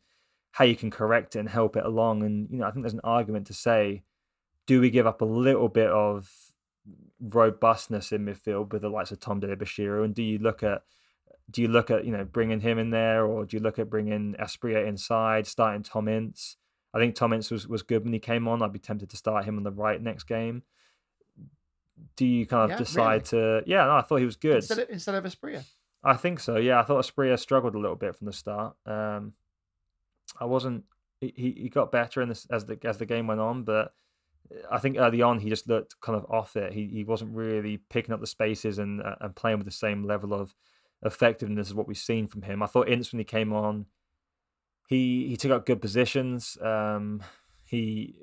[0.52, 2.22] how you can correct it and help it along.
[2.22, 4.04] And you know, I think there's an argument to say,
[4.66, 6.30] do we give up a little bit of
[7.20, 10.82] robustness in midfield with the likes of Tom Dele-Bashiru, and do you look at
[11.50, 13.90] do you look at you know bringing him in there, or do you look at
[13.90, 16.56] bringing Asprilla inside, starting Tom Ince?
[16.94, 18.62] I think Tom Ince was, was good when he came on.
[18.62, 20.62] I'd be tempted to start him on the right next game
[22.16, 23.62] do you kind of yeah, decide really?
[23.62, 23.62] to?
[23.66, 25.64] Yeah, no, I thought he was good instead of, instead of Asprilla.
[26.04, 26.56] I think so.
[26.56, 28.74] Yeah, I thought Asprilla struggled a little bit from the start.
[28.86, 29.34] Um,
[30.38, 30.84] I wasn't.
[31.20, 33.94] He, he got better in this as the as the game went on, but
[34.70, 36.72] I think early on he just looked kind of off it.
[36.72, 40.04] He he wasn't really picking up the spaces and uh, and playing with the same
[40.04, 40.54] level of
[41.04, 42.62] effectiveness as what we've seen from him.
[42.62, 43.86] I thought instantly came on,
[44.92, 46.58] he he took up good positions.
[46.60, 47.22] Um,
[47.64, 48.14] he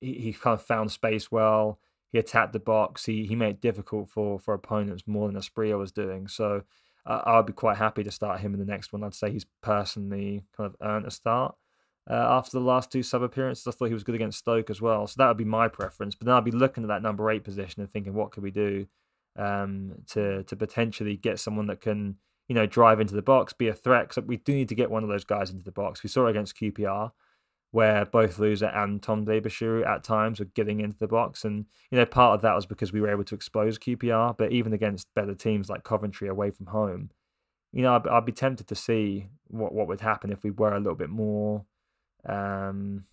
[0.00, 1.78] he, he kind of found space well
[2.12, 3.06] he attacked the box.
[3.06, 6.28] He he made it difficult for for opponents more than Asprilla was doing.
[6.28, 6.62] So
[7.06, 9.02] uh, I'd be quite happy to start him in the next one.
[9.02, 11.56] I'd say he's personally kind of earned a start.
[12.08, 14.80] Uh, after the last two sub appearances, I thought he was good against Stoke as
[14.82, 15.06] well.
[15.06, 16.14] So that would be my preference.
[16.14, 18.50] But then I'd be looking at that number eight position and thinking, what could we
[18.50, 18.86] do
[19.36, 22.16] um, to to potentially get someone that can,
[22.52, 24.10] you know, drive into the box, be a threat?
[24.10, 26.02] Because we do need to get one of those guys into the box.
[26.02, 27.12] We saw against QPR
[27.70, 31.46] where both Louza and Tom Dele-Bashiru at times were getting into the box.
[31.46, 34.52] And, you know, part of that was because we were able to expose QPR, but
[34.52, 37.08] even against better teams like Coventry away from home,
[37.72, 40.74] you know, I'd, I'd be tempted to see what, what would happen if we were
[40.74, 41.64] a little bit more,
[42.28, 43.04] um,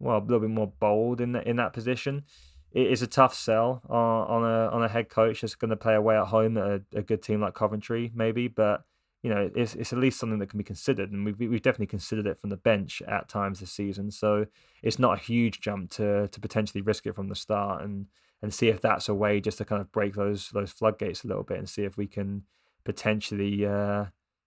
[0.00, 2.24] well, a little bit more bold in, the, in that position.
[2.72, 5.76] It is a tough sell on, on a on a head coach that's going to
[5.76, 8.48] play away at home at a, a good team like Coventry, maybe.
[8.48, 8.84] But
[9.22, 11.86] you know, it's it's at least something that can be considered, and we've we've definitely
[11.86, 14.10] considered it from the bench at times this season.
[14.10, 14.46] So
[14.82, 18.06] it's not a huge jump to to potentially risk it from the start and
[18.42, 21.26] and see if that's a way just to kind of break those those floodgates a
[21.26, 22.44] little bit and see if we can
[22.84, 24.06] potentially uh,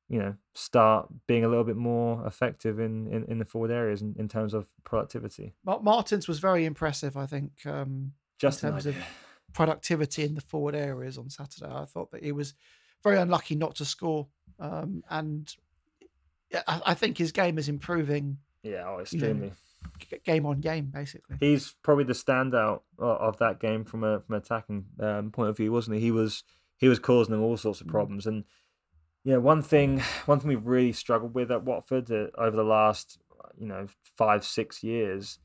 [0.10, 4.02] you know start being a little bit more effective in in, in the forward areas
[4.02, 5.54] in, in terms of productivity.
[5.64, 7.52] Martins was very impressive, I think.
[7.66, 8.96] Um, just in terms of
[9.54, 12.54] productivity in the forward areas on Saturday, I thought that he was
[13.04, 14.28] very unlucky not to score
[14.60, 15.54] um, and
[16.68, 18.38] I, I, think his game is improving.
[18.62, 19.48] Yeah, oh, extremely.
[19.48, 19.54] You
[20.12, 21.38] know, game on game, basically.
[21.40, 25.72] He's probably the standout of that game from a from attacking um, point of view,
[25.72, 26.02] wasn't he?
[26.02, 26.44] He was
[26.78, 27.92] he was causing them all sorts of mm.
[27.92, 28.44] problems, and
[29.24, 33.18] yeah, one thing one thing we've really struggled with at Watford uh, over the last
[33.58, 35.40] you know five six years.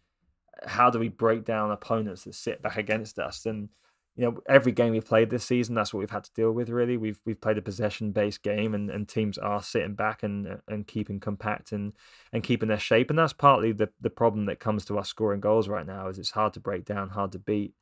[0.67, 3.47] How do we break down opponents that sit back against us?
[3.47, 3.69] And
[4.17, 6.71] you know, every game we've played this season, that's what we've had to deal with.
[6.71, 10.59] Really, we've we've played a possession based game, and, and teams are sitting back and
[10.67, 11.93] and keeping compact and
[12.33, 15.41] and keeping their shape, and that's partly the the problem that comes to us scoring
[15.41, 16.09] goals right now.
[16.09, 17.75] Is it's hard to break down, hard to beat,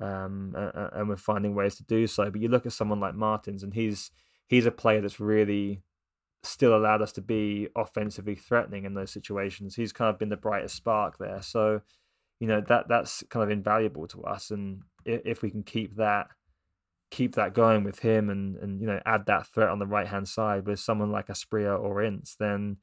[0.00, 2.28] um, and, and we're finding ways to do so.
[2.28, 4.10] But you look at someone like Martins, and he's
[4.46, 5.82] he's a player that's really
[6.42, 9.76] still allowed us to be offensively threatening in those situations.
[9.76, 11.40] He's kind of been the brightest spark there.
[11.42, 11.80] So,
[12.40, 16.28] you know that that's kind of invaluable to us, and if we can keep that
[17.10, 20.08] keep that going with him and and you know add that threat on the right
[20.08, 22.78] hand side with someone like Asprilla or Ince, then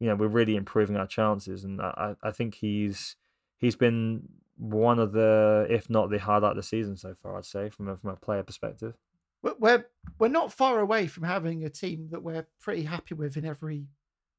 [0.00, 1.64] you know we're really improving our chances.
[1.64, 3.16] And I I think he's
[3.56, 7.36] he's been one of the if not the highlight of the season so far.
[7.36, 8.94] I'd say from a, from a player perspective.
[9.42, 9.84] We're
[10.18, 13.86] we're not far away from having a team that we're pretty happy with in every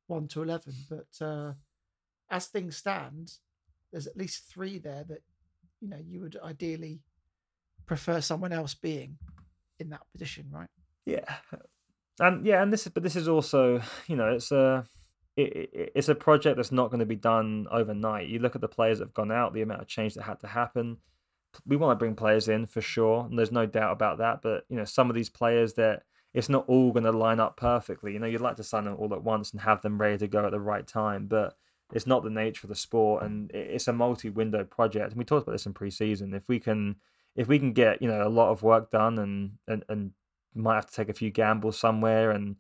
[0.08, 1.54] one to eleven, but uh,
[2.30, 3.32] as things stand,
[3.92, 5.22] there's at least three there that
[5.80, 7.02] you know you would ideally
[7.86, 9.18] prefer someone else being
[9.80, 10.70] in that position, right?
[11.06, 11.36] Yeah,
[12.20, 14.86] and yeah, and this is but this is also you know it's a
[15.38, 18.28] it, it, it's a project that's not going to be done overnight.
[18.28, 20.42] You look at the players that have gone out, the amount of change that had
[20.42, 20.98] to happen.
[21.66, 24.42] We want to bring players in for sure, and there's no doubt about that.
[24.42, 27.58] But you know, some of these players that it's not all going to line up
[27.58, 28.14] perfectly.
[28.14, 30.28] You know, you'd like to sign them all at once and have them ready to
[30.28, 31.58] go at the right time, but
[31.94, 35.12] it's not the nature of the sport, and it's a multi-window project.
[35.12, 36.34] And we talked about this in pre-season.
[36.34, 36.98] If we can,
[37.36, 40.12] if we can get you know a lot of work done, and and and
[40.54, 42.58] might have to take a few gambles somewhere, and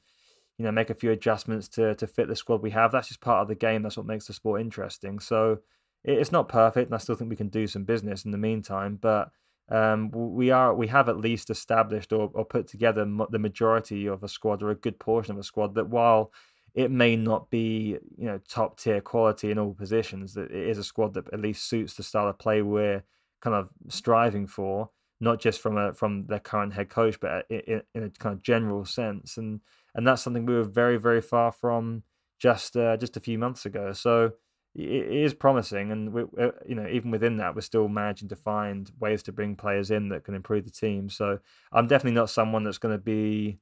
[0.57, 2.91] you know make a few adjustments to to fit the squad we have.
[2.91, 3.83] That's just part of the game.
[3.83, 5.19] That's what makes the sport interesting.
[5.19, 5.59] So
[6.03, 8.97] it's not perfect, and I still think we can do some business in the meantime,
[9.01, 9.31] but
[9.69, 14.23] um, we are we have at least established or, or put together the majority of
[14.23, 16.31] a squad or a good portion of a squad that while
[16.73, 20.77] it may not be you know top tier quality in all positions that it is
[20.77, 23.03] a squad that at least suits the style of play we're
[23.41, 24.89] kind of striving for
[25.19, 28.41] not just from a from their current head coach but in, in a kind of
[28.41, 29.37] general sense.
[29.37, 29.61] And
[29.95, 32.03] and that's something we were very very far from
[32.37, 33.91] just uh, just a few months ago.
[33.93, 34.33] So
[34.75, 38.35] it is promising, and we, uh, you know, even within that, we're still managing to
[38.35, 41.09] find ways to bring players in that can improve the team.
[41.09, 41.39] So
[41.71, 43.59] I'm definitely not someone that's going to be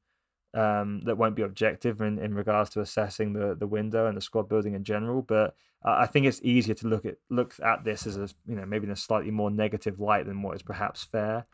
[0.53, 4.21] um, that won't be objective in, in regards to assessing the the window and the
[4.21, 5.21] squad building in general.
[5.21, 8.65] But I think it's easier to look at look at this as a you know
[8.65, 11.45] maybe in a slightly more negative light than what is perhaps fair.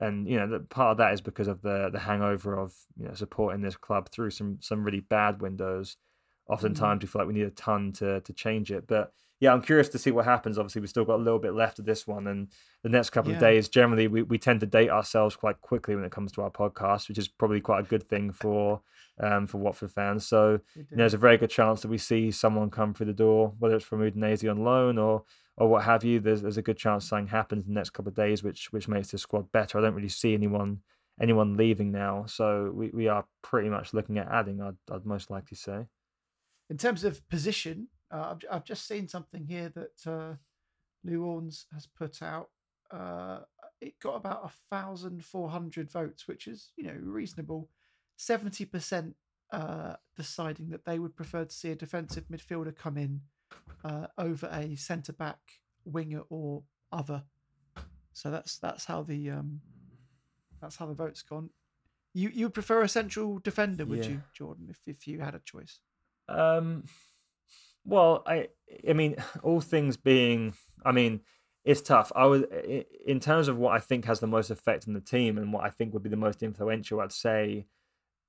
[0.00, 3.14] And you know, part of that is because of the the hangover of you know
[3.14, 5.96] supporting this club through some some really bad windows
[6.48, 7.02] oftentimes mm.
[7.02, 8.86] we feel like we need a ton to to change it.
[8.86, 9.12] But
[9.42, 10.56] yeah, I'm curious to see what happens.
[10.56, 12.46] Obviously, we've still got a little bit left of this one, and
[12.84, 13.38] the next couple yeah.
[13.38, 16.42] of days, generally, we, we tend to date ourselves quite quickly when it comes to
[16.42, 18.82] our podcast, which is probably quite a good thing for
[19.20, 20.26] um, for Watford fans.
[20.26, 23.12] So you know, there's a very good chance that we see someone come through the
[23.12, 25.24] door, whether it's from Udinese on loan or
[25.56, 26.20] or what have you.
[26.20, 28.86] There's there's a good chance something happens in the next couple of days, which which
[28.86, 29.76] makes the squad better.
[29.76, 30.82] I don't really see anyone
[31.20, 34.60] anyone leaving now, so we, we are pretty much looking at adding.
[34.62, 35.86] I'd I'd most likely say.
[36.70, 40.36] In terms of position, uh, I've, I've just seen something here that uh,
[41.04, 42.50] Lou Orns has put out.
[42.90, 43.40] Uh,
[43.80, 47.68] it got about a thousand four hundred votes, which is you know reasonable.
[48.16, 49.16] Seventy percent
[49.50, 53.20] uh, deciding that they would prefer to see a defensive midfielder come in
[53.84, 55.38] uh, over a centre back,
[55.84, 57.24] winger, or other.
[58.12, 59.60] So that's that's how the um,
[60.60, 61.50] that's how the vote's gone.
[62.14, 64.10] You you prefer a central defender, would yeah.
[64.12, 65.80] you, Jordan, if if you had a choice?
[66.32, 66.84] Um,
[67.84, 68.48] well, I
[68.88, 70.54] I mean, all things being,
[70.84, 71.20] I mean,
[71.64, 72.10] it's tough.
[72.14, 72.42] I was
[73.06, 75.64] in terms of what I think has the most effect on the team and what
[75.64, 77.00] I think would be the most influential.
[77.00, 77.66] I'd say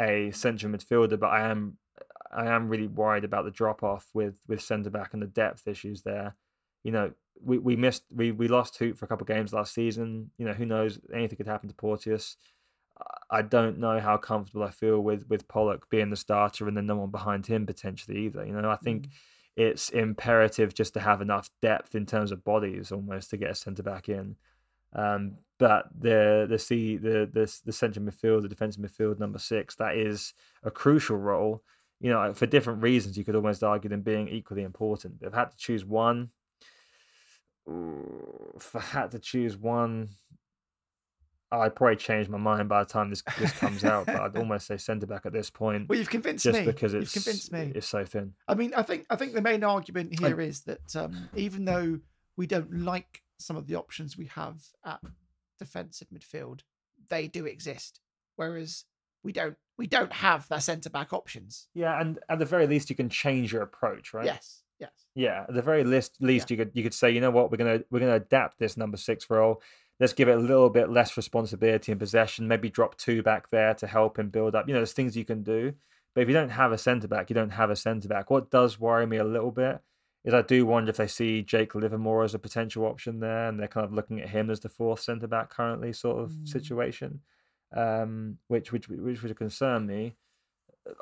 [0.01, 1.77] a central midfielder, but I am
[2.31, 5.67] I am really worried about the drop off with with centre back and the depth
[5.67, 6.35] issues there.
[6.83, 9.73] You know, we, we missed we we lost Hoedt for a couple of games last
[9.73, 10.31] season.
[10.37, 10.99] You know, who knows?
[11.13, 12.37] Anything could happen to Porteous.
[13.29, 16.85] I don't know how comfortable I feel with with Pollock being the starter and then
[16.85, 18.45] no one behind him potentially either.
[18.45, 19.11] You know, I think mm.
[19.55, 23.55] it's imperative just to have enough depth in terms of bodies almost to get a
[23.55, 24.35] centre back in.
[24.93, 29.75] Um, but the the C the the the central midfield, the defensive midfield number six,
[29.75, 30.33] that is
[30.63, 31.63] a crucial role.
[31.99, 35.23] You know, for different reasons, you could almost argue them being equally important.
[35.25, 36.31] I had to choose one,
[37.65, 40.09] if I had to choose one,
[41.53, 44.67] I'd probably change my mind by the time this this comes out, but I'd almost
[44.67, 45.87] say centre back at this point.
[45.87, 46.65] Well, you've convinced just me.
[46.65, 47.71] because it's you've convinced me.
[47.75, 48.33] It's so thin.
[48.47, 51.65] I mean, I think I think the main argument here I, is that um, even
[51.65, 51.99] though
[52.35, 54.99] we don't like some of the options we have at
[55.59, 56.61] defensive midfield,
[57.09, 57.99] they do exist.
[58.35, 58.85] Whereas
[59.23, 61.67] we don't we don't have the centre back options.
[61.73, 64.25] Yeah, and at the very least, you can change your approach, right?
[64.25, 64.61] Yes.
[64.79, 64.91] Yes.
[65.15, 66.55] Yeah, at the very least, least yeah.
[66.55, 68.97] you could you could say, you know what, we're gonna we're gonna adapt this number
[68.97, 69.61] six role
[69.99, 72.47] let's give it a little bit less responsibility and possession.
[72.47, 74.67] Maybe drop two back there to help him build up.
[74.67, 75.73] You know, there's things you can do.
[76.13, 78.29] But if you don't have a centre back, you don't have a centre back.
[78.29, 79.81] What does worry me a little bit
[80.23, 83.59] is I do wonder if they see Jake Livermore as a potential option there, and
[83.59, 86.47] they're kind of looking at him as the fourth centre back currently, sort of mm.
[86.47, 87.21] situation,
[87.75, 90.15] um, which which which would concern me.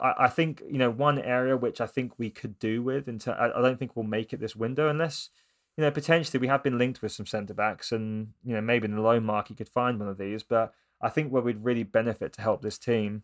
[0.01, 3.23] I, I think you know one area which I think we could do with, and
[3.27, 5.29] I, I don't think we'll make it this window unless
[5.77, 8.85] you know, potentially we have been linked with some centre backs, and you know, maybe
[8.85, 10.43] in the loan market you could find one of these.
[10.43, 13.23] But I think where we'd really benefit to help this team,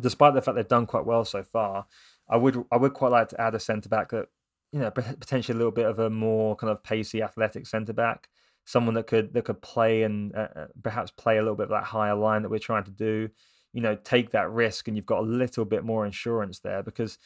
[0.00, 1.86] despite the fact they've done quite well so far,
[2.28, 4.28] I would I would quite like to add a centre back that
[4.72, 8.28] you know potentially a little bit of a more kind of pacey, athletic centre back,
[8.64, 11.70] someone that could that could play and uh, uh, perhaps play a little bit of
[11.70, 13.28] that higher line that we're trying to do.
[13.72, 17.18] You know, take that risk, and you've got a little bit more insurance there because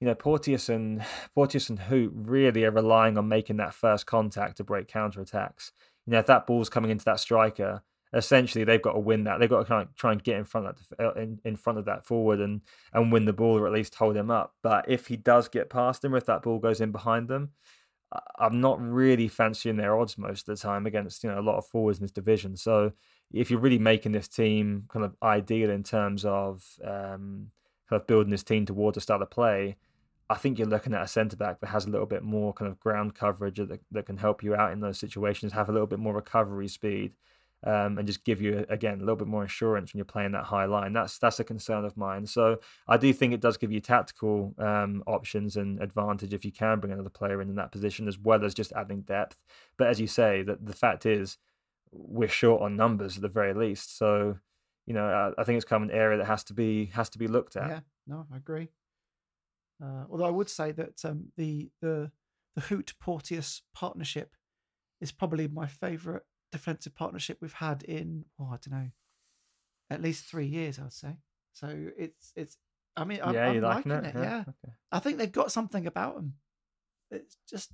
[0.00, 4.58] you know, Porteous and Porteous and Hoedt really are relying on making that first contact
[4.58, 5.72] to break counter attacks.
[6.06, 7.82] You know, if that ball's coming into that striker,
[8.12, 9.40] essentially they've got to win that.
[9.40, 11.56] They've got to kind of try and get in front of that uh, in, in
[11.56, 12.60] front of that forward and
[12.92, 14.54] and win the ball or at least hold him up.
[14.62, 17.50] But if he does get past them, if that ball goes in behind them,
[18.38, 21.58] I'm not really fancying their odds most of the time against you know a lot
[21.58, 22.56] of forwards in this division.
[22.56, 22.92] So
[23.32, 27.50] if you're really making this team kind of ideal in terms of um,
[27.88, 29.76] kind of building this team towards a style of play,
[30.28, 32.70] I think you're looking at a centre back that has a little bit more kind
[32.70, 35.86] of ground coverage that, that can help you out in those situations, have a little
[35.86, 37.14] bit more recovery speed,
[37.64, 40.44] um, and just give you again a little bit more insurance when you're playing that
[40.44, 40.92] high line.
[40.92, 42.26] That's that's a concern of mine.
[42.26, 46.52] So I do think it does give you tactical um, options and advantage if you
[46.52, 49.40] can bring another player in in that position as well as just adding depth.
[49.78, 51.38] But as you say, that the fact is
[51.92, 53.96] we're short on numbers at the very least.
[53.96, 54.38] So
[54.86, 57.08] you know I, I think it's kind of an area that has to be has
[57.10, 57.70] to be looked at.
[57.70, 58.68] Yeah, no, I agree.
[59.82, 62.10] Uh, although I would say that um, the the
[62.54, 64.34] the Hoedt Porteous partnership
[65.00, 68.90] is probably my favourite defensive partnership we've had in oh I don't know
[69.90, 71.16] at least three years I'd say.
[71.52, 72.56] So it's it's
[72.96, 74.16] I mean I'm, yeah, I'm liking, liking it.
[74.16, 74.18] it?
[74.18, 74.74] Yeah, Yeah, okay.
[74.92, 76.34] I think they've got something about them.
[77.10, 77.72] It's just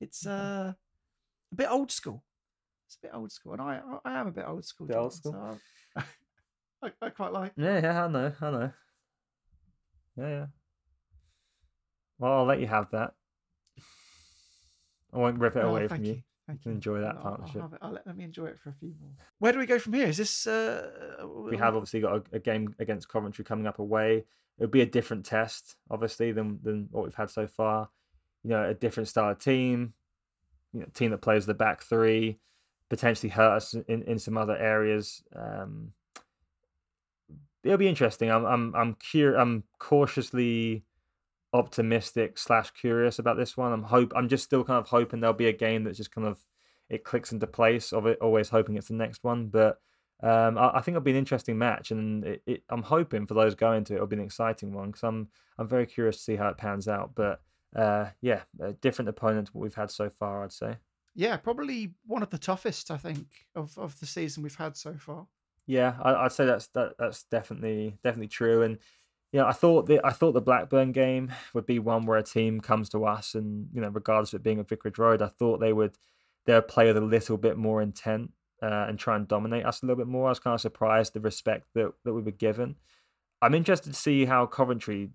[0.00, 0.72] it's uh,
[1.52, 2.24] a bit old school.
[2.86, 4.86] It's a bit old school, and I I am a bit old school.
[4.86, 5.58] Bit old Jordan, so
[5.96, 6.02] I,
[6.82, 7.52] I, I quite like.
[7.56, 8.72] Yeah, yeah, I know, I know.
[10.16, 10.46] Yeah, yeah.
[12.20, 13.14] Well, I'll let you have that.
[15.12, 16.12] I won't rip it Oh, away from you.
[16.12, 17.72] you, thank can enjoy that I'll- I'll, partnership.
[17.72, 17.78] it.
[17.82, 19.10] I'll let, let me enjoy it for a few more.
[19.38, 20.06] Where do we go from here?
[20.06, 24.18] Is this uh, we have obviously got a, a game against Coventry coming up away.
[24.18, 27.88] It would be a different test, obviously, than than what we've had so far.
[28.44, 29.94] You know, a different style of team,
[30.74, 32.38] you know, team that plays the back three,
[32.90, 35.22] potentially hurt us in, in some other areas.
[35.34, 35.92] Um,
[37.64, 38.30] it'll be interesting.
[38.30, 40.84] I'm I'm I'm cur- I'm cautiously
[41.52, 43.72] optimistic slash curious about this one.
[43.72, 46.26] I'm hope I'm just still kind of hoping there'll be a game that's just kind
[46.26, 46.38] of
[46.88, 47.92] it clicks into place.
[47.92, 49.78] Of it, always hoping it's the next one, but
[50.22, 53.34] um, I, I think it'll be an interesting match, and it, it, I'm hoping for
[53.34, 55.28] those going to it, it'll be an exciting one because I'm
[55.58, 57.12] I'm very curious to see how it pans out.
[57.14, 57.40] But
[57.74, 60.76] uh, yeah, a different opponent to what we've had so far, I'd say.
[61.14, 64.94] yeah, probably one of the toughest I think of of the season we've had so
[64.94, 65.26] far.
[65.66, 68.62] Yeah, I, I'd say that's that, that's definitely definitely true.
[68.62, 68.78] And
[69.38, 72.60] know, I thought the I thought the Blackburn game would be one where a team
[72.60, 75.60] comes to us, and you know, regardless of it being at Vicarage Road, I thought
[75.60, 75.96] they would
[76.46, 79.82] they would play with a little bit more intent uh, and try and dominate us
[79.82, 80.26] a little bit more.
[80.26, 82.76] I was kind of surprised the respect that that we were given.
[83.40, 85.10] I'm interested to see how Coventry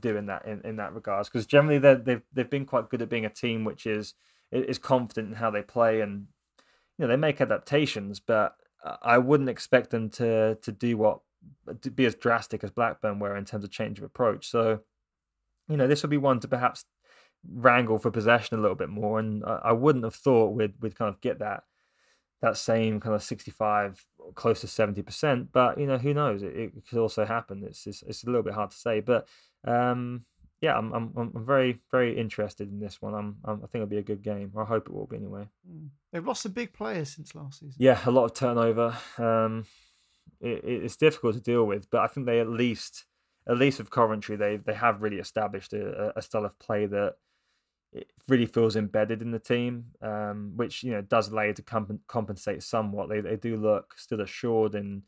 [0.00, 3.02] do in that in, in that regards because generally they they've they've been quite good
[3.02, 4.14] at being a team which is
[4.52, 6.28] is confident in how they play and
[6.96, 8.54] you know they make adaptations, but
[9.02, 11.20] I wouldn't expect them to to do what
[11.94, 14.48] be as drastic as Blackburn were in terms of change of approach.
[14.48, 14.80] So,
[15.68, 16.84] you know, this would be one to perhaps
[17.46, 20.96] wrangle for possession a little bit more, and I, I wouldn't have thought we'd we'd
[20.96, 21.64] kind of get that
[22.42, 25.48] that same kind of sixty five, close to seventy percent.
[25.52, 26.42] But you know, who knows?
[26.42, 27.64] It, it could also happen.
[27.64, 29.28] It's, it's it's a little bit hard to say, but
[29.66, 30.24] um,
[30.60, 33.14] yeah, I'm I'm I'm very very interested in this one.
[33.14, 34.52] I'm, I'm I think it'll be a good game.
[34.58, 35.48] I hope it will be anyway.
[35.70, 35.88] Mm.
[36.12, 37.76] They've lost some big players since last season.
[37.78, 38.96] Yeah, a lot of turnover.
[39.18, 39.64] Um,
[40.40, 43.04] it, it's difficult to deal with, but I think they at least,
[43.48, 47.14] at least with Coventry, they they have really established a, a style of play that
[47.92, 52.06] it really feels embedded in the team, um, which you know does you to comp-
[52.06, 53.08] compensate somewhat.
[53.08, 55.02] They they do look still assured in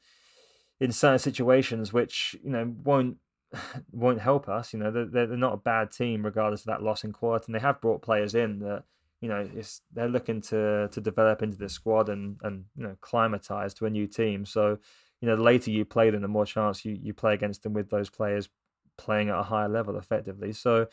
[0.81, 3.17] in certain situations, which you know won't
[3.93, 4.73] won't help us.
[4.73, 7.55] You know they're they're not a bad team regardless of that loss in quality, and
[7.55, 8.85] they have brought players in that
[9.21, 12.97] you know, it's they're looking to to develop into the squad and and you know
[13.01, 14.45] climatize to a new team.
[14.45, 14.79] So,
[15.21, 17.73] you know, the later you play them, the more chance you you play against them
[17.73, 18.49] with those players
[18.99, 20.53] playing at a higher level effectively.
[20.53, 20.87] So,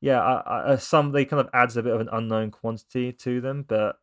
[0.00, 3.40] yeah, I, I, some they kind of adds a bit of an unknown quantity to
[3.40, 3.96] them, but.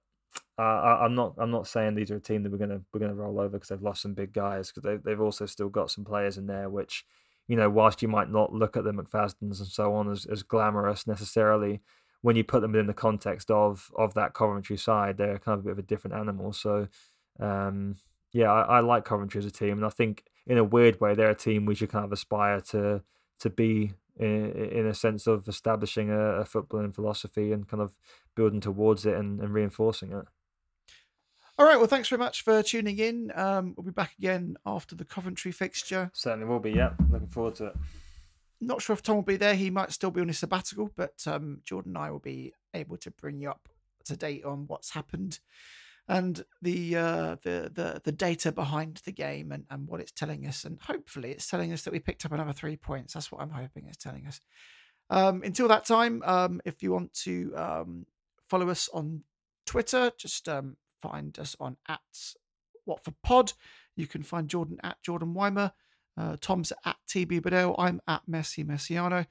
[0.59, 1.35] Uh, I, I'm not.
[1.37, 3.69] I'm not saying these are a team that we're gonna we're gonna roll over because
[3.69, 6.67] they've lost some big guys because they've they've also still got some players in there
[6.69, 7.05] which,
[7.47, 10.43] you know, whilst you might not look at the McFaddens and so on as, as
[10.43, 11.81] glamorous necessarily,
[12.21, 15.59] when you put them in the context of of that Coventry side, they're kind of
[15.59, 16.53] a bit of a different animal.
[16.53, 16.87] So,
[17.39, 17.97] um,
[18.31, 21.13] yeah, I, I, like Coventry as a team, and I think in a weird way
[21.13, 23.01] they're a team we should kind of aspire to
[23.39, 27.97] to be in, in a sense of establishing a, a footballing philosophy and kind of
[28.35, 30.25] building towards it and, and reinforcing it.
[31.59, 31.77] All right.
[31.77, 33.31] Well, thanks very much for tuning in.
[33.35, 36.11] Um, we'll be back again after the Coventry fixture.
[36.13, 36.71] Certainly will be.
[36.71, 37.75] Yeah, looking forward to it.
[38.59, 39.55] Not sure if Tom will be there.
[39.55, 42.97] He might still be on his sabbatical, but um, Jordan and I will be able
[42.97, 43.69] to bring you up
[44.05, 45.39] to date on what's happened
[46.07, 50.47] and the uh, the the the data behind the game and, and what it's telling
[50.47, 50.63] us.
[50.63, 53.13] And hopefully, it's telling us that we picked up another three points.
[53.13, 54.39] That's what I'm hoping it's telling us.
[55.09, 58.05] Um, until that time, um, if you want to um,
[58.47, 59.23] follow us on
[59.65, 61.99] Twitter, just um, find us on at
[62.85, 63.53] Watford Pod.
[63.95, 65.71] You can find Jordan at Jordan Wiemer.
[66.17, 67.75] Uh, Tom's at TB Bodell.
[67.77, 69.27] I'm at Messy Mesiano.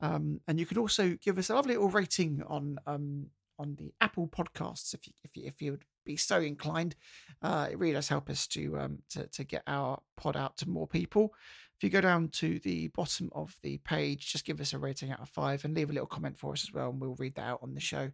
[0.00, 3.26] Um, and you can also give us a lovely little rating on um,
[3.58, 6.96] on the Apple Podcasts if you if you if you would be so inclined.
[7.42, 10.68] Uh, it really does help us to um to to get our pod out to
[10.68, 11.34] more people.
[11.76, 15.12] If you go down to the bottom of the page, just give us a rating
[15.12, 17.34] out of five and leave a little comment for us as well, and we'll read
[17.34, 18.12] that out on the show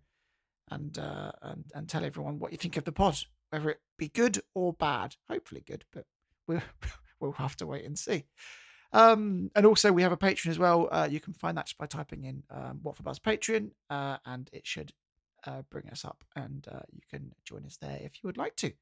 [0.71, 3.19] and uh, and and tell everyone what you think of the pod,
[3.51, 5.15] whether it be good or bad.
[5.31, 6.07] Hopefully good, but
[6.49, 6.63] we'll
[7.21, 8.25] we'll have to wait and see.
[8.93, 10.89] Um, and also we have a Patreon as well.
[10.91, 14.51] Uh, you can find that just by typing in um, for Buzz Patreon, uh, and
[14.53, 14.93] it should
[15.47, 18.57] uh, bring us up, and uh, you can join us there if you would like
[18.57, 18.73] to.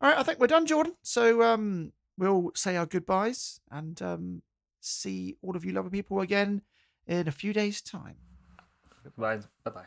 [0.00, 0.94] All right, I think we're done, Jordan.
[1.02, 4.42] So um, we'll say our goodbyes and um,
[4.80, 6.62] see all of you lovely people again
[7.06, 8.16] in a few days' time.
[9.02, 9.40] Goodbye.
[9.64, 9.86] Bye bye.